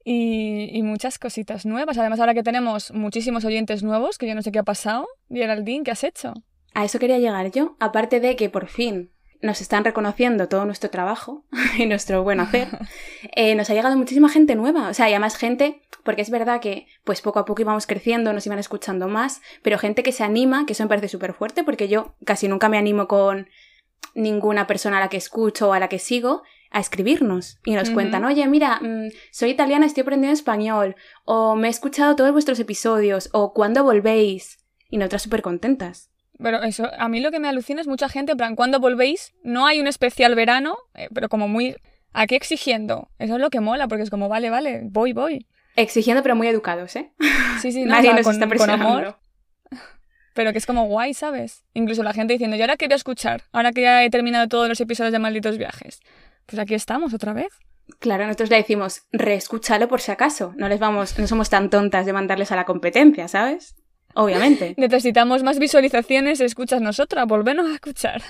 y, 0.05 0.69
y 0.77 0.83
muchas 0.83 1.19
cositas 1.19 1.65
nuevas. 1.65 1.97
Además, 1.99 2.21
ahora 2.21 2.35
que 2.35 2.43
tenemos 2.43 2.93
muchísimos 2.93 3.45
oyentes 3.45 3.83
nuevos, 3.83 4.19
que 4.19 4.27
yo 4.27 4.35
no 4.35 4.43
sé 4.43 4.53
qué 4.53 4.59
ha 4.59 4.63
pasado. 4.65 5.09
Geraldine, 5.31 5.85
¿qué 5.85 5.91
has 5.91 6.05
hecho? 6.05 6.35
A 6.75 6.85
eso 6.85 6.99
quería 6.99 7.19
llegar 7.19 7.51
yo. 7.51 7.77
Aparte 7.81 8.21
de 8.21 8.37
que 8.37 8.51
por 8.51 8.67
fin 8.67 9.11
nos 9.45 9.61
están 9.61 9.85
reconociendo 9.85 10.49
todo 10.49 10.65
nuestro 10.65 10.89
trabajo 10.89 11.45
y 11.79 11.87
nuestro 11.87 12.23
buen 12.23 12.41
hacer, 12.41 12.69
eh, 13.37 13.55
nos 13.55 13.69
ha 13.69 13.75
llegado 13.75 13.97
muchísima 13.97 14.31
gente 14.31 14.55
nueva. 14.55 14.89
O 14.89 14.95
sea, 14.95 15.09
y 15.09 15.13
además 15.13 15.37
gente, 15.37 15.83
porque 16.03 16.23
es 16.23 16.31
verdad 16.31 16.61
que 16.61 16.87
pues 17.05 17.21
poco 17.21 17.39
a 17.39 17.45
poco 17.45 17.61
íbamos 17.61 17.87
creciendo, 17.87 18.33
nos 18.33 18.47
iban 18.47 18.59
escuchando 18.59 19.07
más, 19.07 19.43
pero 19.63 19.79
gente 19.79 20.03
que 20.03 20.13
se 20.13 20.25
anima, 20.25 20.65
que 20.65 20.73
eso 20.73 20.83
me 20.83 20.89
parece 20.89 21.09
súper 21.09 21.35
fuerte, 21.35 21.63
porque 21.63 21.89
yo 21.89 22.15
casi 22.25 22.49
nunca 22.49 22.71
me 22.71 22.79
animo 22.79 23.07
con 23.07 23.49
ninguna 24.15 24.67
persona 24.67 24.97
a 24.97 25.01
la 25.01 25.09
que 25.09 25.19
escucho 25.19 25.69
o 25.69 25.73
a 25.75 25.79
la 25.79 25.89
que 25.89 25.99
sigo 25.99 26.43
a 26.71 26.81
escribirnos 26.81 27.59
y 27.65 27.75
nos 27.75 27.91
cuentan, 27.91 28.25
oye, 28.25 28.47
mira, 28.49 28.81
mm, 28.81 29.11
soy 29.31 29.51
italiana, 29.51 29.87
estoy 29.87 30.03
aprendiendo 30.03 30.35
español, 30.35 30.97
o 31.25 31.55
me 31.55 31.69
he 31.69 31.71
escuchado 31.71 32.17
todos 32.17 32.33
vuestros 32.33 32.59
episodios, 32.59 33.29
o 33.33 33.53
cuándo 33.53 33.85
volvéis. 33.85 34.59
Y 34.89 34.97
nosotras 34.97 35.23
súper 35.23 35.43
contentas. 35.43 36.14
Pero 36.43 36.63
eso, 36.63 36.91
a 36.99 37.09
mí 37.09 37.21
lo 37.21 37.31
que 37.31 37.39
me 37.41 37.49
alucina 37.49 37.81
es 37.81 37.87
mucha 37.87 38.09
gente, 38.09 38.33
en 38.33 38.39
plan, 38.39 38.57
¿cuándo 38.57 38.81
volvéis? 38.81 39.35
No 39.43 39.67
hay 39.67 39.81
un 39.81 39.87
especial 39.87 40.35
verano, 40.35 40.77
eh, 40.95 41.09
pero 41.15 41.29
como 41.29 41.49
muy... 41.49 41.77
Aquí 42.13 42.37
exigiendo. 42.37 43.09
Eso 43.19 43.35
es 43.35 43.41
lo 43.41 43.51
que 43.51 43.61
mola, 43.61 43.89
porque 43.89 44.05
es 44.05 44.11
como, 44.11 44.29
vale, 44.29 44.49
vale, 44.51 44.83
voy, 44.85 45.13
voy. 45.13 45.47
Exigiendo 45.75 46.23
pero 46.23 46.37
muy 46.37 46.47
educados, 46.47 46.95
¿eh? 46.97 47.11
Sí, 47.61 47.73
sí, 47.73 47.85
no, 47.85 47.91
Nadie 47.91 48.11
o 48.11 48.13
sea, 48.13 48.17
nos 48.17 48.25
con, 48.25 48.33
está 48.35 48.45
con 48.47 48.51
presionando. 48.51 48.89
amor, 48.89 49.19
pero 50.35 50.53
que 50.53 50.59
es 50.59 50.67
como 50.67 50.87
guay, 50.87 51.15
¿sabes? 51.15 51.65
Incluso 51.75 52.03
la 52.03 52.13
gente 52.13 52.33
diciendo, 52.33 52.57
¿y 52.57 52.61
ahora 52.61 52.77
qué 52.77 52.87
voy 52.87 52.95
a 52.95 52.97
escuchar? 52.97 53.45
Ahora 53.53 53.73
que 53.73 53.83
ya 53.83 54.05
he 54.05 54.11
terminado 54.11 54.49
todos 54.49 54.69
los 54.69 54.81
episodios 54.81 55.13
de 55.13 55.21
Malditos 55.21 55.59
Viajes. 55.59 56.01
Pues 56.47 56.59
aquí 56.59 56.75
estamos 56.75 57.15
otra 57.15 57.33
vez. 57.33 57.53
Claro, 58.01 58.25
nosotros 58.27 58.51
le 58.51 58.57
decimos, 58.57 59.03
reescúchalo 59.13 59.89
por 59.89 60.01
si 60.01 60.11
acaso. 60.11 60.53
No 60.57 60.69
les 60.69 60.81
vamos, 60.81 61.19
no 61.19 61.27
somos 61.29 61.51
tan 61.51 61.71
tontas 61.71 62.05
de 62.07 62.13
mandarles 62.13 62.51
a 62.51 62.57
la 62.57 62.65
competencia, 62.65 63.29
¿sabes? 63.29 63.77
Obviamente. 64.15 64.75
Necesitamos 64.79 65.43
más 65.43 65.59
visualizaciones, 65.59 66.41
escuchas 66.41 66.81
nosotras, 66.81 67.27
volvernos 67.27 67.67
a 67.71 67.75
escuchar. 67.75 68.23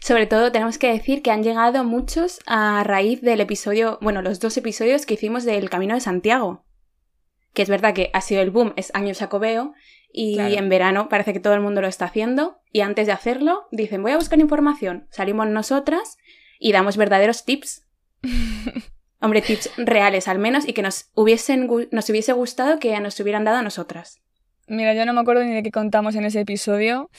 Sobre 0.00 0.26
todo 0.26 0.52
tenemos 0.52 0.78
que 0.78 0.92
decir 0.92 1.22
que 1.22 1.30
han 1.32 1.42
llegado 1.42 1.82
muchos 1.82 2.38
a 2.46 2.84
raíz 2.84 3.20
del 3.22 3.40
episodio, 3.40 3.98
bueno, 4.00 4.22
los 4.22 4.38
dos 4.38 4.56
episodios 4.56 5.04
que 5.04 5.14
hicimos 5.14 5.44
del 5.44 5.68
Camino 5.68 5.94
de 5.94 6.00
Santiago. 6.00 6.64
Que 7.52 7.62
es 7.62 7.68
verdad 7.68 7.92
que 7.92 8.10
ha 8.12 8.20
sido 8.20 8.40
el 8.40 8.50
boom, 8.50 8.72
es 8.76 8.94
año 8.94 9.14
sacobeo, 9.14 9.74
y 10.12 10.34
Claro. 10.36 10.54
en 10.54 10.68
verano 10.68 11.08
parece 11.08 11.32
que 11.32 11.40
todo 11.40 11.54
el 11.54 11.60
mundo 11.60 11.80
lo 11.80 11.88
está 11.88 12.04
haciendo, 12.04 12.60
y 12.70 12.82
antes 12.82 13.06
de 13.06 13.12
hacerlo 13.12 13.66
dicen, 13.72 14.02
voy 14.02 14.12
a 14.12 14.16
buscar 14.16 14.38
información. 14.38 15.08
Salimos 15.10 15.48
nosotras 15.48 16.18
y 16.60 16.72
damos 16.72 16.96
verdaderos 16.96 17.44
tips. 17.44 17.86
Hombre, 19.20 19.42
tips 19.42 19.70
reales 19.76 20.28
al 20.28 20.38
menos, 20.38 20.68
y 20.68 20.72
que 20.72 20.82
nos, 20.82 21.10
hubiesen, 21.14 21.68
nos 21.90 22.08
hubiese 22.10 22.32
gustado 22.32 22.78
que 22.78 22.98
nos 23.00 23.18
hubieran 23.20 23.44
dado 23.44 23.58
a 23.58 23.62
nosotras. 23.62 24.20
Mira, 24.66 24.94
yo 24.94 25.04
no 25.06 25.12
me 25.12 25.20
acuerdo 25.20 25.44
ni 25.44 25.52
de 25.52 25.62
qué 25.62 25.70
contamos 25.70 26.14
en 26.14 26.24
ese 26.24 26.40
episodio. 26.40 27.10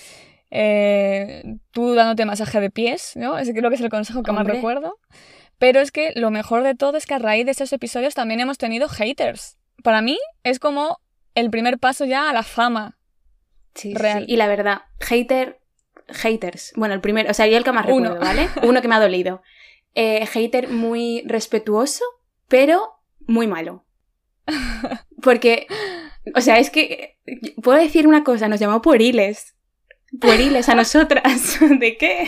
Eh, 0.51 1.43
tú 1.71 1.93
dándote 1.95 2.25
masaje 2.25 2.59
de 2.59 2.69
pies, 2.69 3.13
¿no? 3.15 3.37
Ese 3.37 3.53
creo 3.53 3.69
que 3.69 3.75
es 3.75 3.81
el 3.81 3.89
consejo 3.89 4.23
que 4.23 4.31
más 4.31 4.45
recuerdo. 4.45 4.99
Pero 5.57 5.79
es 5.79 5.91
que 5.91 6.11
lo 6.15 6.29
mejor 6.31 6.63
de 6.63 6.75
todo 6.75 6.97
es 6.97 7.05
que 7.05 7.13
a 7.15 7.19
raíz 7.19 7.45
de 7.45 7.51
esos 7.51 7.71
episodios 7.73 8.13
también 8.13 8.39
hemos 8.39 8.57
tenido 8.57 8.87
haters. 8.87 9.57
Para 9.83 10.01
mí 10.01 10.17
es 10.43 10.59
como 10.59 10.99
el 11.35 11.49
primer 11.49 11.79
paso 11.79 12.05
ya 12.05 12.29
a 12.29 12.33
la 12.33 12.43
fama. 12.43 12.97
Sí, 13.75 13.91
sí, 13.91 13.97
Real. 13.97 14.25
sí. 14.25 14.33
Y 14.33 14.37
la 14.37 14.47
verdad, 14.47 14.81
hater, 14.99 15.59
haters. 16.07 16.73
Bueno, 16.75 16.93
el 16.93 17.01
primero, 17.01 17.31
o 17.31 17.33
sea, 17.33 17.47
yo 17.47 17.57
el 17.57 17.63
que 17.63 17.71
más 17.71 17.87
Uno. 17.89 18.13
recuerdo, 18.13 18.25
¿vale? 18.25 18.49
Uno 18.67 18.81
que 18.81 18.87
me 18.87 18.95
ha 18.95 18.99
dolido. 18.99 19.41
Eh, 19.95 20.25
hater 20.27 20.69
muy 20.69 21.23
respetuoso, 21.25 22.03
pero 22.47 22.93
muy 23.25 23.47
malo. 23.47 23.85
Porque, 25.21 25.67
o 26.35 26.41
sea, 26.41 26.59
es 26.59 26.69
que, 26.69 27.17
puedo 27.61 27.77
decir 27.79 28.07
una 28.07 28.23
cosa, 28.23 28.47
nos 28.47 28.59
llamó 28.59 28.81
pueriles. 28.81 29.55
Pueriles 30.19 30.69
a 30.69 30.75
nosotras. 30.75 31.57
¿De 31.79 31.97
qué? 31.97 32.27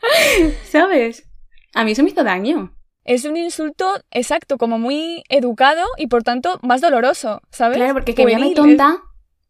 ¿Sabes? 0.64 1.28
A 1.74 1.84
mí 1.84 1.92
eso 1.92 2.02
me 2.02 2.10
hizo 2.10 2.24
daño. 2.24 2.76
Es 3.04 3.24
un 3.24 3.36
insulto 3.36 3.86
exacto, 4.10 4.58
como 4.58 4.78
muy 4.78 5.22
educado 5.28 5.84
y 5.96 6.08
por 6.08 6.24
tanto 6.24 6.58
más 6.62 6.80
doloroso, 6.80 7.40
¿sabes? 7.50 7.76
Claro, 7.76 7.94
porque 7.94 8.14
que 8.14 8.24
me 8.24 8.32
llame 8.32 8.52
tonta, 8.54 9.02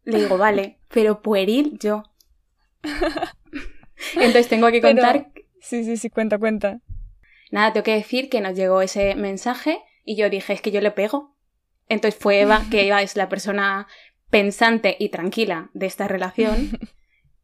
le 0.03 0.19
digo, 0.19 0.37
vale, 0.37 0.77
pero 0.89 1.21
pueril 1.21 1.77
yo. 1.79 2.03
Entonces 4.15 4.47
tengo 4.47 4.71
que 4.71 4.79
Pero- 4.81 4.95
contar 5.01 5.31
Sí, 5.59 5.83
sí, 5.83 5.97
sí, 5.97 6.09
cuenta, 6.09 6.37
cuenta. 6.37 6.79
Nada, 7.51 7.73
tengo 7.73 7.83
que 7.83 7.95
decir 7.95 8.29
que 8.29 8.39
nos 8.41 8.55
llegó 8.55 8.81
ese 8.81 9.15
mensaje 9.15 9.79
y 10.05 10.15
yo 10.15 10.29
dije, 10.29 10.53
es 10.53 10.61
que 10.61 10.71
yo 10.71 10.79
le 10.79 10.91
pego. 10.91 11.35
Entonces 11.89 12.19
fue 12.19 12.41
Eva, 12.41 12.63
que 12.71 12.87
Eva 12.87 13.01
es 13.01 13.15
la 13.15 13.29
persona 13.29 13.87
pensante 14.29 14.95
y 14.99 15.09
tranquila 15.09 15.69
de 15.73 15.85
esta 15.85 16.07
relación, 16.07 16.77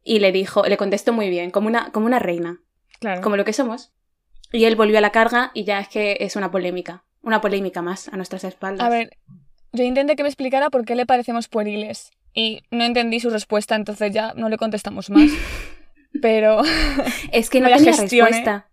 y 0.02 0.18
le 0.18 0.32
dijo, 0.32 0.64
le 0.66 0.76
contestó 0.76 1.12
muy 1.12 1.30
bien, 1.30 1.50
como 1.50 1.66
una, 1.68 1.90
como 1.92 2.06
una 2.06 2.18
reina, 2.18 2.60
Claro. 3.00 3.20
como 3.22 3.36
lo 3.36 3.44
que 3.44 3.52
somos. 3.54 3.92
Y 4.52 4.66
él 4.66 4.76
volvió 4.76 4.98
a 4.98 5.00
la 5.00 5.10
carga 5.10 5.50
y 5.54 5.64
ya 5.64 5.80
es 5.80 5.88
que 5.88 6.18
es 6.20 6.36
una 6.36 6.50
polémica, 6.50 7.04
una 7.22 7.40
polémica 7.40 7.82
más 7.82 8.08
a 8.08 8.16
nuestras 8.16 8.44
espaldas. 8.44 8.86
A 8.86 8.90
ver, 8.90 9.16
yo 9.72 9.82
intenté 9.82 10.14
que 10.14 10.22
me 10.22 10.28
explicara 10.28 10.70
por 10.70 10.84
qué 10.84 10.94
le 10.94 11.06
parecemos 11.06 11.48
pueriles 11.48 12.10
y 12.34 12.62
no 12.70 12.84
entendí 12.84 13.18
su 13.20 13.30
respuesta, 13.30 13.74
entonces 13.74 14.12
ya 14.12 14.32
no 14.34 14.48
le 14.48 14.58
contestamos 14.58 15.08
más. 15.10 15.30
Pero 16.22 16.62
es 17.32 17.50
que 17.50 17.60
no 17.60 17.68
vaya 17.70 17.78
tenía 17.78 18.00
respuesta. 18.00 18.68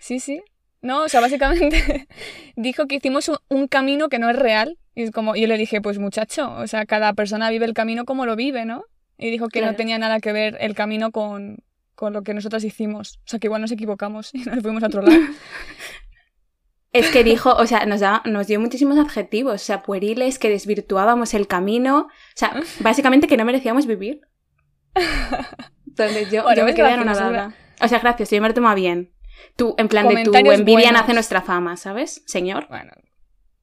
sí, 0.00 0.20
sí. 0.20 0.42
No, 0.84 1.04
o 1.04 1.08
sea, 1.08 1.20
básicamente 1.20 2.06
dijo 2.56 2.86
que 2.86 2.96
hicimos 2.96 3.28
un, 3.28 3.38
un 3.48 3.68
camino 3.68 4.08
que 4.08 4.18
no 4.18 4.28
es 4.28 4.36
real. 4.36 4.78
Y 4.94 5.02
es 5.02 5.10
como, 5.10 5.34
yo 5.34 5.46
le 5.48 5.56
dije, 5.56 5.80
pues 5.80 5.98
muchacho, 5.98 6.52
o 6.56 6.66
sea, 6.66 6.84
cada 6.86 7.14
persona 7.14 7.48
vive 7.50 7.64
el 7.64 7.72
camino 7.74 8.04
como 8.04 8.26
lo 8.26 8.36
vive, 8.36 8.64
¿no? 8.64 8.84
Y 9.18 9.30
dijo 9.30 9.48
que 9.48 9.60
Claro. 9.60 9.72
no 9.72 9.76
tenía 9.76 9.98
nada 9.98 10.20
que 10.20 10.32
ver 10.32 10.56
el 10.60 10.74
camino 10.74 11.10
con, 11.10 11.58
con 11.94 12.12
lo 12.12 12.22
que 12.22 12.34
nosotras 12.34 12.62
hicimos. 12.64 13.16
O 13.24 13.28
sea, 13.28 13.38
que 13.40 13.46
igual 13.46 13.62
nos 13.62 13.72
equivocamos 13.72 14.32
y 14.34 14.38
nos 14.44 14.60
fuimos 14.62 14.82
a 14.82 14.86
otro 14.86 15.02
lado. 15.02 15.18
Es 16.92 17.08
que 17.10 17.24
dijo, 17.24 17.52
o 17.52 17.66
sea, 17.66 17.86
nos, 17.86 17.98
da- 17.98 18.22
nos 18.24 18.46
dio 18.46 18.60
muchísimos 18.60 18.98
adjetivos, 18.98 19.54
o 19.54 19.64
sea, 19.64 19.82
pueriles, 19.82 20.38
que 20.38 20.48
desvirtuábamos 20.48 21.34
el 21.34 21.48
camino, 21.48 22.02
o 22.02 22.36
sea, 22.36 22.54
básicamente 22.78 23.26
que 23.26 23.36
no 23.36 23.44
merecíamos 23.44 23.86
vivir. 23.86 24.20
Entonces 25.88 26.30
yo, 26.30 26.42
Bueno, 26.44 26.58
yo 26.60 26.64
me 26.64 26.74
quedé 26.74 26.90
anonadada. 26.92 27.54
O 27.80 27.88
sea, 27.88 27.98
gracias, 27.98 28.30
yo 28.30 28.40
me 28.40 28.46
lo 28.48 28.54
tomo 28.54 28.72
bien. 28.76 29.10
Tú, 29.56 29.74
en 29.78 29.88
plan 29.88 30.08
de 30.08 30.24
tu 30.24 30.34
envidia 30.34 30.64
buenos. 30.64 30.92
nace 30.92 31.14
nuestra 31.14 31.42
fama, 31.42 31.76
¿sabes? 31.76 32.22
Señor. 32.26 32.66
Bueno, 32.68 32.92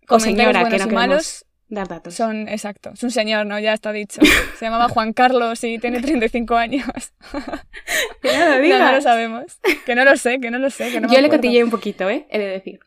O 0.08 0.20
señora, 0.20 0.68
que 0.70 0.78
no 0.78 0.86
y 0.86 0.92
malos 0.94 1.46
dar 1.68 1.88
datos. 1.88 2.14
son, 2.14 2.48
exacto, 2.50 2.92
es 2.94 3.04
un 3.04 3.12
señor, 3.12 3.46
¿no? 3.46 3.60
Ya 3.60 3.74
está 3.74 3.92
dicho. 3.92 4.22
Se 4.60 4.66
llamaba 4.66 4.90
Juan 4.90 5.14
Carlos 5.14 5.64
y 5.64 5.80
tiene 5.80 6.02
35 6.02 6.56
años. 6.56 6.86
Que 8.22 8.38
no 8.38 8.58
lo 8.58 8.80
No, 8.80 8.92
lo 8.92 9.02
sabemos. 9.02 9.60
Que 9.86 9.96
no 9.96 10.06
lo 10.06 10.16
sé, 10.18 10.40
que 10.40 10.52
no 10.52 10.60
lo 10.60 10.70
sé. 10.70 10.92
Que 10.92 11.02
no 11.02 11.08
me 11.08 11.14
yo 11.16 11.22
le 11.22 11.28
acuerdo. 11.28 11.42
cotilleé 11.42 11.64
un 11.64 11.72
poquito, 11.72 12.10
¿eh? 12.10 12.28
He 12.30 12.40
de 12.40 12.48
decir. 12.48 12.80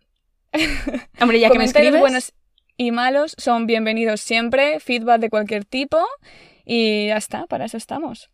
Hombre, 1.20 1.40
ya 1.40 1.50
que 1.50 1.58
me 1.58 1.64
escribes... 1.64 2.00
buenos 2.00 2.32
y 2.76 2.90
malos 2.90 3.34
son 3.38 3.66
bienvenidos 3.66 4.20
siempre, 4.20 4.80
feedback 4.80 5.20
de 5.20 5.30
cualquier 5.30 5.64
tipo 5.64 5.98
y 6.64 7.08
ya 7.08 7.16
está, 7.16 7.46
para 7.46 7.66
eso 7.66 7.76
estamos. 7.76 8.30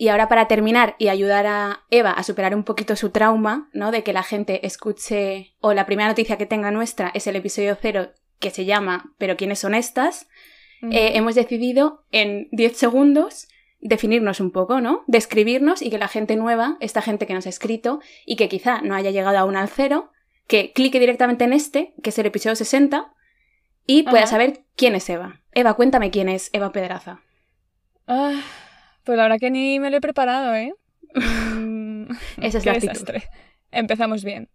Y 0.00 0.08
ahora 0.08 0.30
para 0.30 0.48
terminar 0.48 0.96
y 0.98 1.08
ayudar 1.08 1.46
a 1.46 1.84
Eva 1.90 2.12
a 2.12 2.22
superar 2.22 2.54
un 2.54 2.64
poquito 2.64 2.96
su 2.96 3.10
trauma, 3.10 3.68
¿no? 3.74 3.90
De 3.90 4.02
que 4.02 4.14
la 4.14 4.22
gente 4.22 4.66
escuche 4.66 5.52
o 5.60 5.74
la 5.74 5.84
primera 5.84 6.08
noticia 6.08 6.38
que 6.38 6.46
tenga 6.46 6.70
nuestra 6.70 7.10
es 7.12 7.26
el 7.26 7.36
episodio 7.36 7.76
cero 7.78 8.12
que 8.38 8.48
se 8.48 8.64
llama 8.64 9.12
¿Pero 9.18 9.36
quiénes 9.36 9.58
son 9.58 9.74
estas? 9.74 10.26
Eh, 10.90 11.18
hemos 11.18 11.34
decidido 11.34 12.06
en 12.12 12.48
10 12.52 12.78
segundos 12.78 13.46
definirnos 13.82 14.40
un 14.40 14.52
poco, 14.52 14.80
¿no? 14.80 15.04
Describirnos 15.06 15.82
y 15.82 15.90
que 15.90 15.98
la 15.98 16.08
gente 16.08 16.34
nueva, 16.34 16.78
esta 16.80 17.02
gente 17.02 17.26
que 17.26 17.34
nos 17.34 17.44
ha 17.44 17.50
escrito 17.50 18.00
y 18.24 18.36
que 18.36 18.48
quizá 18.48 18.80
no 18.80 18.94
haya 18.94 19.10
llegado 19.10 19.36
aún 19.36 19.54
al 19.54 19.68
cero, 19.68 20.12
que 20.46 20.72
clique 20.72 20.98
directamente 20.98 21.44
en 21.44 21.52
este, 21.52 21.92
que 22.02 22.08
es 22.08 22.18
el 22.18 22.24
episodio 22.24 22.56
60, 22.56 23.12
y 23.84 24.04
pueda 24.04 24.20
Ajá. 24.20 24.30
saber 24.30 24.64
quién 24.76 24.94
es 24.94 25.10
Eva. 25.10 25.42
Eva, 25.52 25.74
cuéntame 25.74 26.10
quién 26.10 26.30
es 26.30 26.48
Eva 26.54 26.72
Pedraza. 26.72 27.20
Ah, 28.06 28.40
pues 29.04 29.16
la 29.16 29.24
verdad 29.24 29.38
que 29.38 29.50
ni 29.50 29.80
me 29.80 29.90
lo 29.90 29.96
he 29.98 30.00
preparado, 30.00 30.54
¿eh? 30.54 30.74
Mm, 31.14 32.04
Esa 32.42 32.58
es 32.58 32.64
qué 32.64 32.70
la 32.72 32.78
desastre. 32.78 33.22
Empezamos 33.72 34.24
bien. 34.24 34.48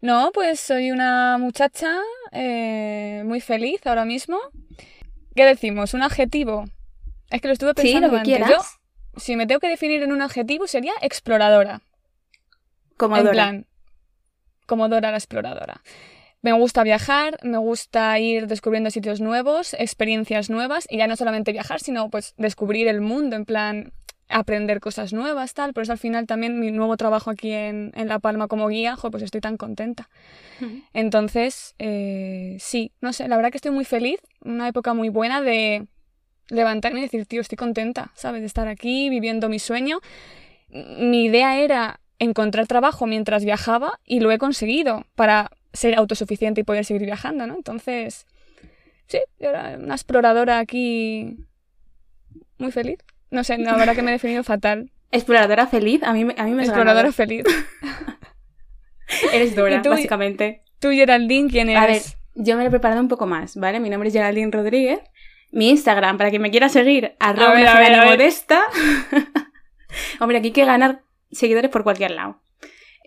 No, 0.00 0.30
pues 0.32 0.60
soy 0.60 0.90
una 0.90 1.36
muchacha 1.38 1.98
eh, 2.32 3.22
muy 3.26 3.40
feliz 3.40 3.86
ahora 3.86 4.04
mismo. 4.04 4.38
¿Qué 5.34 5.44
decimos? 5.44 5.92
¿Un 5.94 6.02
adjetivo? 6.02 6.64
Es 7.30 7.40
que 7.40 7.48
lo 7.48 7.52
estuve 7.52 7.72
Sí, 7.76 7.82
pensando 7.92 8.08
lo 8.16 8.22
que 8.22 8.36
antes. 8.36 8.48
Yo, 8.50 9.20
si 9.20 9.36
me 9.36 9.46
tengo 9.46 9.60
que 9.60 9.68
definir 9.68 10.02
en 10.02 10.12
un 10.12 10.22
adjetivo, 10.22 10.66
sería 10.66 10.92
exploradora. 11.02 11.80
Como 12.96 13.16
en 13.16 13.22
Dora. 13.24 13.32
plan, 13.32 13.66
como 14.66 14.88
Dora 14.88 15.10
la 15.10 15.16
exploradora. 15.18 15.80
Me 16.42 16.52
gusta 16.52 16.82
viajar, 16.82 17.38
me 17.42 17.58
gusta 17.58 18.18
ir 18.18 18.46
descubriendo 18.46 18.90
sitios 18.90 19.20
nuevos, 19.20 19.74
experiencias 19.74 20.48
nuevas, 20.48 20.86
y 20.88 20.96
ya 20.96 21.06
no 21.06 21.16
solamente 21.16 21.52
viajar, 21.52 21.80
sino 21.80 22.08
pues 22.08 22.34
descubrir 22.38 22.88
el 22.88 23.02
mundo, 23.02 23.36
en 23.36 23.44
plan, 23.44 23.92
aprender 24.30 24.80
cosas 24.80 25.12
nuevas, 25.12 25.52
tal. 25.52 25.74
Por 25.74 25.82
eso 25.82 25.92
al 25.92 25.98
final 25.98 26.26
también 26.26 26.58
mi 26.58 26.70
nuevo 26.70 26.96
trabajo 26.96 27.30
aquí 27.30 27.52
en, 27.52 27.92
en 27.94 28.08
La 28.08 28.18
Palma 28.20 28.48
como 28.48 28.68
guía, 28.68 28.96
jo, 28.96 29.10
pues 29.10 29.22
estoy 29.22 29.40
tan 29.40 29.56
contenta. 29.56 30.08
Entonces, 30.94 31.74
eh, 31.78 32.56
sí, 32.58 32.92
no 33.00 33.12
sé, 33.12 33.28
la 33.28 33.36
verdad 33.36 33.50
que 33.50 33.58
estoy 33.58 33.72
muy 33.72 33.84
feliz, 33.84 34.20
una 34.42 34.68
época 34.68 34.94
muy 34.94 35.08
buena 35.08 35.42
de 35.42 35.86
levantarme 36.48 37.00
y 37.00 37.02
decir, 37.02 37.26
tío, 37.26 37.40
estoy 37.40 37.56
contenta, 37.56 38.12
¿sabes? 38.14 38.40
De 38.40 38.46
estar 38.46 38.68
aquí 38.68 39.10
viviendo 39.10 39.48
mi 39.48 39.58
sueño. 39.58 40.00
Mi 40.68 41.24
idea 41.24 41.58
era 41.58 42.00
encontrar 42.18 42.66
trabajo 42.66 43.06
mientras 43.06 43.44
viajaba 43.44 43.98
y 44.04 44.20
lo 44.20 44.30
he 44.30 44.38
conseguido 44.38 45.04
para 45.14 45.50
ser 45.72 45.96
autosuficiente 45.96 46.60
y 46.60 46.64
poder 46.64 46.84
seguir 46.84 47.02
viajando, 47.04 47.46
¿no? 47.46 47.54
Entonces, 47.54 48.26
sí, 49.06 49.18
yo 49.38 49.50
era 49.50 49.76
una 49.78 49.94
exploradora 49.94 50.58
aquí 50.58 51.36
muy 52.58 52.72
feliz. 52.72 52.98
No 53.30 53.44
sé, 53.44 53.58
la 53.58 53.76
verdad 53.76 53.94
que 53.94 54.02
me 54.02 54.10
he 54.10 54.14
definido 54.14 54.42
fatal. 54.44 54.90
Exploradora 55.12 55.66
feliz, 55.66 56.02
a 56.02 56.12
mí, 56.12 56.24
me- 56.24 56.34
a 56.38 56.44
mí 56.44 56.52
me 56.52 56.62
Exploradora 56.62 56.94
ganado. 57.10 57.12
feliz. 57.12 57.44
Eres 59.32 59.54
Dora, 59.56 59.82
básicamente. 59.88 60.62
Tú, 60.78 60.90
Geraldine, 60.90 61.48
¿quién 61.50 61.68
eres? 61.68 61.82
A 61.82 61.86
ver, 61.86 62.02
yo 62.46 62.56
me 62.56 62.62
lo 62.62 62.68
he 62.68 62.70
preparado 62.70 63.00
un 63.00 63.08
poco 63.08 63.26
más, 63.26 63.56
¿vale? 63.56 63.80
Mi 63.80 63.90
nombre 63.90 64.08
es 64.08 64.14
Geraldine 64.14 64.50
Rodríguez. 64.50 65.00
Mi 65.52 65.68
Instagram, 65.70 66.16
para 66.16 66.30
quien 66.30 66.42
me 66.42 66.50
quiera 66.52 66.68
seguir, 66.68 67.14
arroba 67.18 67.54
ver, 67.54 67.66
a 67.66 67.78
ver, 67.80 67.92
a 67.94 68.00
ver. 68.04 68.10
modesta. 68.10 68.62
Hombre, 70.20 70.38
aquí 70.38 70.48
hay 70.48 70.52
que 70.52 70.64
ganar 70.64 71.02
seguidores 71.32 71.70
por 71.70 71.82
cualquier 71.82 72.12
lado. 72.12 72.40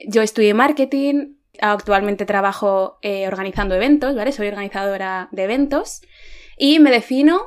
Yo 0.08 0.22
estudié 0.22 0.54
marketing, 0.54 1.36
actualmente 1.60 2.26
trabajo 2.26 2.98
eh, 3.02 3.28
organizando 3.28 3.76
eventos, 3.76 4.16
¿vale? 4.16 4.32
Soy 4.32 4.48
organizadora 4.48 5.30
de 5.32 5.44
eventos 5.44 6.02
y 6.58 6.80
me 6.80 6.92
defino 6.92 7.42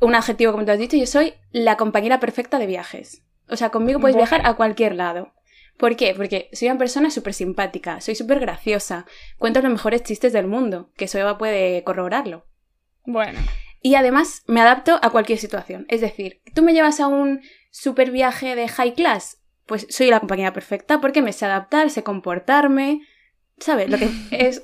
un 0.00 0.14
adjetivo, 0.14 0.52
como 0.52 0.64
te 0.64 0.72
has 0.72 0.78
dicho, 0.78 0.96
yo 0.96 1.06
soy 1.06 1.34
la 1.50 1.76
compañera 1.76 2.20
perfecta 2.20 2.58
de 2.58 2.66
viajes. 2.66 3.22
O 3.48 3.56
sea, 3.56 3.70
conmigo 3.70 4.00
puedes 4.00 4.16
viajar 4.16 4.42
a 4.44 4.54
cualquier 4.54 4.94
lado. 4.94 5.32
¿Por 5.76 5.96
qué? 5.96 6.14
Porque 6.14 6.48
soy 6.52 6.68
una 6.68 6.78
persona 6.78 7.10
súper 7.10 7.34
simpática, 7.34 8.00
soy 8.00 8.14
súper 8.14 8.40
graciosa, 8.40 9.06
cuento 9.38 9.60
los 9.60 9.70
mejores 9.70 10.02
chistes 10.02 10.32
del 10.32 10.46
mundo, 10.46 10.90
que 10.96 11.06
eso 11.06 11.18
Eva 11.18 11.38
puede 11.38 11.82
corroborarlo. 11.84 12.46
Bueno, 13.04 13.40
Y 13.80 13.96
además 13.96 14.44
me 14.46 14.60
adapto 14.60 15.00
a 15.02 15.10
cualquier 15.10 15.38
situación. 15.38 15.86
Es 15.88 16.00
decir, 16.00 16.40
tú 16.54 16.62
me 16.62 16.72
llevas 16.72 17.00
a 17.00 17.08
un 17.08 17.40
super 17.70 18.12
viaje 18.12 18.54
de 18.54 18.68
high 18.68 18.94
class, 18.94 19.42
pues 19.66 19.86
soy 19.90 20.08
la 20.08 20.20
compañía 20.20 20.52
perfecta 20.52 21.00
porque 21.00 21.22
me 21.22 21.32
sé 21.32 21.46
adaptar, 21.46 21.90
sé 21.90 22.04
comportarme, 22.04 23.00
¿sabes? 23.58 23.88
Lo 23.90 23.98
que 23.98 24.10
es, 24.30 24.60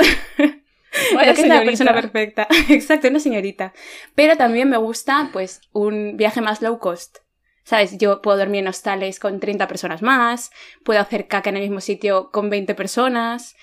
Vaya 1.14 1.28
lo 1.30 1.35
que 1.35 1.42
es 1.42 1.49
la 1.49 1.64
persona 1.64 1.95
perfecta. 1.95 2.49
Exacto, 2.68 3.09
una 3.09 3.21
señorita. 3.21 3.73
Pero 4.14 4.37
también 4.37 4.68
me 4.68 4.76
gusta, 4.76 5.30
pues, 5.33 5.61
un 5.73 6.16
viaje 6.16 6.40
más 6.40 6.62
low 6.62 6.78
cost. 6.78 7.18
¿Sabes? 7.64 7.99
Yo 7.99 8.23
puedo 8.23 8.38
dormir 8.38 8.61
en 8.61 8.68
hostales 8.68 9.21
con 9.21 9.40
30 9.40 9.68
personas 9.68 10.00
más, 10.00 10.50
puedo 10.85 11.00
hacer 11.00 11.28
caca 11.28 11.50
en 11.50 11.57
el 11.57 11.62
mismo 11.64 11.83
sitio 11.83 12.30
con 12.30 12.49
20 12.49 12.75
personas, 12.75 13.57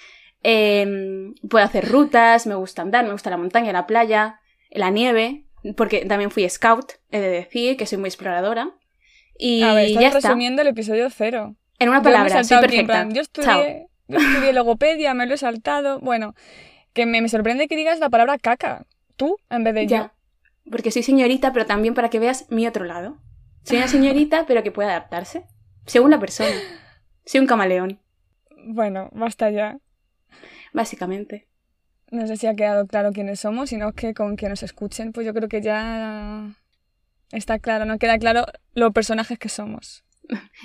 em, 0.43 1.33
puedo 1.49 1.65
hacer 1.65 1.89
rutas, 1.89 2.45
me 2.45 2.53
gusta 2.53 2.83
andar, 2.83 3.03
me 3.03 3.13
gusta 3.13 3.31
la 3.31 3.37
montaña, 3.37 3.73
la 3.73 3.87
playa, 3.87 4.41
la 4.69 4.91
nieve, 4.91 5.45
porque 5.75 6.05
también 6.05 6.29
fui 6.29 6.47
scout, 6.47 6.93
he 7.09 7.19
de 7.19 7.29
decir, 7.29 7.77
que 7.77 7.87
soy 7.87 7.97
muy 7.97 8.09
exploradora. 8.09 8.69
Y 9.39 9.63
a 9.63 9.73
ver, 9.73 9.87
estás 9.87 10.01
ya 10.01 10.07
está. 10.09 10.19
resumiendo 10.29 10.61
el 10.61 10.67
episodio 10.67 11.09
cero. 11.09 11.55
En 11.79 11.89
una 11.89 12.03
palabra, 12.03 12.43
soy 12.43 12.59
perfecta. 12.59 12.85
plan, 12.85 13.11
yo 13.11 13.23
Chao. 13.41 13.89
Yo 14.07 14.17
estudié 14.17 14.53
logopedia, 14.53 15.13
me 15.13 15.25
lo 15.25 15.33
he 15.33 15.37
saltado. 15.37 15.99
Bueno, 15.99 16.35
que 16.93 17.05
me, 17.05 17.21
me 17.21 17.29
sorprende 17.29 17.67
que 17.67 17.75
digas 17.75 17.99
la 17.99 18.09
palabra 18.09 18.37
caca. 18.37 18.85
Tú, 19.15 19.37
en 19.49 19.63
vez 19.63 19.73
de 19.73 19.87
Ya. 19.87 20.13
Porque 20.69 20.91
soy 20.91 21.03
señorita, 21.03 21.53
pero 21.53 21.65
también 21.65 21.93
para 21.93 22.09
que 22.09 22.19
veas 22.19 22.49
mi 22.49 22.67
otro 22.67 22.85
lado. 22.85 23.17
Soy 23.63 23.77
una 23.77 23.87
señorita, 23.87 24.45
pero 24.47 24.63
que 24.63 24.71
puede 24.71 24.89
adaptarse. 24.89 25.45
Según 25.85 26.11
la 26.11 26.19
persona. 26.19 26.55
Soy 27.25 27.39
un 27.39 27.47
camaleón, 27.47 27.89
yo. 27.89 27.97
Bueno, 28.67 29.09
basta 29.13 29.49
ya. 29.51 29.77
básicamente. 30.73 31.47
No 32.11 32.27
sé 32.27 32.37
si 32.37 32.47
ha 32.47 32.55
quedado 32.55 32.85
claro 32.87 33.11
quiénes 33.11 33.39
somos, 33.39 33.69
sino 33.69 33.93
que 33.93 34.13
con 34.13 34.35
que 34.35 34.49
nos 34.49 34.63
escuchen, 34.63 35.11
pues 35.11 35.25
yo 35.25 35.33
creo 35.33 35.49
que 35.49 35.61
ya 35.61 36.55
está 37.31 37.59
claro, 37.59 37.85
no 37.85 37.97
queda 37.97 38.17
claro 38.19 38.45
los 38.73 38.91
personajes 38.93 39.39
que 39.39 39.49
somos. 39.49 40.03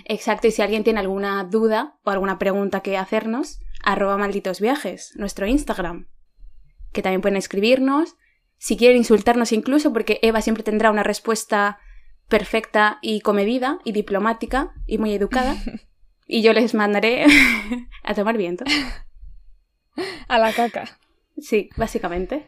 Exacto, 0.04 0.46
y 0.46 0.50
si 0.50 0.62
alguien 0.62 0.84
tiene 0.84 1.00
alguna 1.00 1.44
duda 1.44 1.98
o 2.04 2.10
alguna 2.10 2.38
pregunta 2.38 2.80
que 2.80 2.96
hacernos, 2.96 3.60
arroba 3.82 4.16
malditos 4.16 4.60
viajes, 4.60 5.12
nuestro 5.16 5.46
Instagram. 5.46 6.08
Que 6.92 7.02
también 7.02 7.20
pueden 7.20 7.36
escribirnos. 7.36 8.16
Si 8.58 8.76
quieren 8.76 8.98
insultarnos 8.98 9.52
incluso, 9.52 9.92
porque 9.92 10.18
Eva 10.22 10.42
siempre 10.42 10.64
tendrá 10.64 10.90
una 10.90 11.02
respuesta 11.02 11.78
perfecta 12.28 12.98
y 13.02 13.20
comedida 13.20 13.78
y 13.84 13.92
diplomática 13.92 14.72
y 14.86 14.98
muy 14.98 15.14
educada. 15.14 15.56
y 16.26 16.42
yo 16.42 16.52
les 16.52 16.74
mandaré 16.74 17.26
a 18.02 18.14
tomar 18.14 18.36
viento. 18.36 18.64
A 20.28 20.38
la 20.38 20.52
caca. 20.52 20.98
Sí, 21.38 21.70
básicamente. 21.76 22.46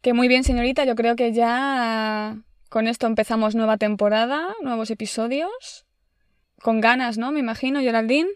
Que 0.00 0.12
muy 0.12 0.28
bien, 0.28 0.44
señorita, 0.44 0.84
yo 0.84 0.94
creo 0.94 1.16
que 1.16 1.32
ya 1.32 2.36
con 2.68 2.86
esto 2.86 3.06
empezamos 3.06 3.54
nueva 3.54 3.76
temporada, 3.76 4.54
nuevos 4.62 4.90
episodios. 4.90 5.85
Con 6.66 6.80
ganas, 6.80 7.16
¿no? 7.16 7.30
Me 7.30 7.38
imagino, 7.38 7.78
Geraldine. 7.78 8.28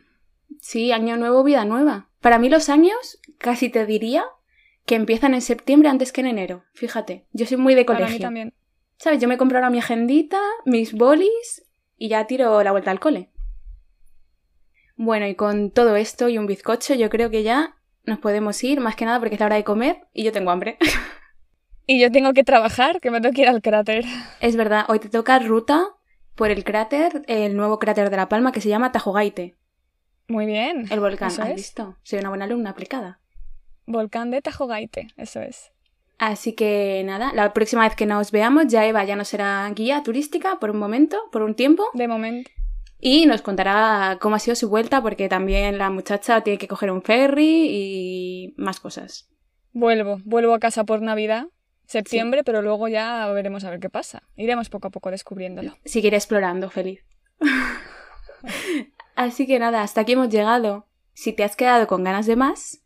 Sí, 0.61 0.93
año 0.93 1.17
nuevo, 1.17 1.43
vida 1.43 1.65
nueva. 1.65 2.11
Para 2.21 2.39
mí 2.39 2.49
los 2.49 2.69
años, 2.69 3.19
casi 3.39 3.71
te 3.71 3.87
diría 3.87 4.25
que 4.87 4.95
empiezan 4.95 5.35
en 5.35 5.41
septiembre 5.41 5.89
antes 5.89 6.13
que 6.13 6.21
en 6.21 6.29
enero. 6.29 6.63
Fíjate, 6.73 7.27
yo 7.33 7.45
soy 7.45 7.57
muy 7.57 7.75
de 7.75 7.85
Para 7.85 7.99
mí 7.99 8.05
colegio. 8.05 8.23
también. 8.25 8.55
¿Sabes? 8.99 9.21
Yo 9.21 9.27
me 9.27 9.37
compro 9.37 9.59
ahora 9.59 9.69
mi 9.69 9.81
agendita, 9.81 10.39
mis 10.65 10.93
bolis 10.93 11.67
y 11.97 12.07
ya 12.07 12.29
tiro 12.29 12.63
la 12.63 12.71
vuelta 12.71 12.93
al 12.93 13.01
cole. 13.01 13.31
Bueno, 14.95 15.27
y 15.27 15.35
con 15.35 15.73
todo 15.73 15.97
esto 15.97 16.29
y 16.29 16.39
un 16.39 16.47
bizcocho, 16.47 16.95
yo 16.95 17.11
creo 17.11 17.31
que 17.31 17.43
ya 17.43 17.79
nos 18.05 18.21
podemos 18.21 18.63
ir, 18.63 18.79
más 18.79 18.95
que 18.95 19.07
nada 19.07 19.19
porque 19.19 19.35
es 19.35 19.41
la 19.41 19.47
hora 19.47 19.57
de 19.57 19.65
comer 19.65 20.07
y 20.13 20.23
yo 20.23 20.31
tengo 20.31 20.53
hambre. 20.53 20.79
Y 21.85 21.99
yo 22.01 22.13
tengo 22.13 22.33
que 22.33 22.45
trabajar, 22.45 23.01
que 23.01 23.11
me 23.11 23.21
tengo 23.21 23.35
que 23.35 23.43
ir 23.43 23.49
al 23.49 23.63
cráter. 23.63 24.05
es 24.41 24.55
verdad, 24.55 24.85
hoy 24.87 25.01
te 25.01 25.09
toca 25.09 25.41
ruta 25.41 25.97
por 26.35 26.51
el 26.51 26.65
cráter, 26.65 27.23
el 27.27 27.57
nuevo 27.57 27.79
cráter 27.79 28.11
de 28.11 28.17
La 28.17 28.29
Palma 28.29 28.53
que 28.53 28.61
se 28.61 28.69
llama 28.69 28.93
Tajogaite, 28.93 29.57
Muy 30.29 30.47
bien. 30.47 30.87
el 30.91 31.01
volcán. 31.01 31.29
Eso 31.29 31.43
¿Has 31.43 31.51
es. 31.51 31.57
visto? 31.57 31.97
Soy 32.03 32.19
una 32.21 32.29
buena 32.31 32.45
alumna 32.47 32.71
aplicada. 32.71 33.21
Volcán 33.87 34.31
de 34.31 34.41
Tajogaite, 34.43 35.09
eso 35.17 35.41
es. 35.41 35.73
Así 36.19 36.53
que 36.55 37.03
nada, 37.05 37.33
la 37.35 37.53
próxima 37.53 37.83
vez 37.85 37.97
que 37.97 38.07
nos 38.07 38.31
veamos 38.31 38.67
ya 38.69 38.87
Eva 38.87 39.05
ya 39.05 39.17
no 39.17 39.25
será 39.25 39.69
guía 39.75 40.03
turística 40.03 40.59
por 40.61 40.71
un 40.71 40.79
momento, 40.79 41.19
por 41.33 41.43
un 41.43 41.55
tiempo, 41.55 41.85
De 41.95 42.07
momento. 42.09 42.51
y 43.01 43.25
nos 43.27 43.41
contará 43.43 44.19
cómo 44.21 44.37
ha 44.37 44.39
sido 44.39 44.55
su 44.55 44.69
vuelta 44.69 45.03
porque 45.03 45.29
también 45.31 45.79
la 45.79 45.89
muchacha 45.91 46.43
tiene 46.43 46.59
que 46.59 46.69
coger 46.69 46.91
un 46.91 47.03
ferry 47.03 47.67
y 47.71 48.55
más 48.59 48.81
cosas. 48.81 49.29
Vuelvo, 49.73 50.19
vuelvo 50.25 50.53
a 50.55 50.59
casa 50.61 50.85
por 50.85 51.01
Navidad, 51.01 51.47
septiembre, 51.91 52.45
pero 52.45 52.63
luego 52.63 52.89
ya 52.89 53.27
veremos 53.29 53.65
a 53.65 53.71
ver 53.71 53.81
qué 53.81 53.91
pasa. 53.91 54.23
Iremos 54.37 54.69
poco 54.69 54.89
a 54.89 54.91
poco 54.91 55.11
descubriéndolo. 55.11 55.77
Seguiré 55.85 56.17
explorando, 56.17 56.71
feliz. 56.71 57.05
Así 59.17 59.47
que 59.47 59.59
nada, 59.59 59.83
hasta 59.83 60.03
aquí 60.03 60.13
hemos 60.13 60.29
llegado. 60.31 60.87
Si 61.13 61.33
te 61.33 61.45
has 61.45 61.57
quedado 61.57 61.87
con 61.87 62.05
ganas 62.05 62.27
de 62.27 62.37
más, 62.37 62.83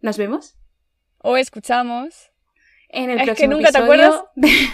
nos 0.00 0.16
vemos 0.16 0.56
O 1.18 1.36
escuchamos. 1.36 2.30
en 2.88 3.10
el 3.10 3.16
Es 3.18 3.22
que 3.22 3.26
próximo 3.26 3.54
nunca 3.54 3.72
te 3.72 3.78
episodio. 3.78 4.04
acuerdas. 4.04 4.24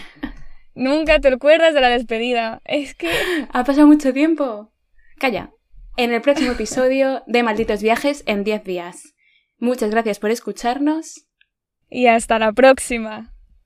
Nunca 0.74 1.18
te 1.18 1.26
acuerdas 1.26 1.74
de 1.74 1.80
la 1.80 1.88
despedida. 1.88 2.61
Es 2.64 2.94
que... 2.94 3.11
ha 3.52 3.64
pasado 3.64 3.88
mucho 3.88 4.12
tiempo. 4.12 4.72
Calla. 5.18 5.50
En 5.96 6.12
el 6.12 6.20
próximo 6.22 6.52
episodio 6.52 7.24
de 7.26 7.42
Malditos 7.42 7.82
Viajes 7.82 8.22
en 8.26 8.44
10 8.44 8.62
días. 8.62 9.14
Muchas 9.58 9.90
gracias 9.90 10.20
por 10.20 10.30
escucharnos. 10.30 11.26
Y 11.90 12.06
hasta 12.06 12.38
la 12.38 12.52
próxima. 12.52 13.34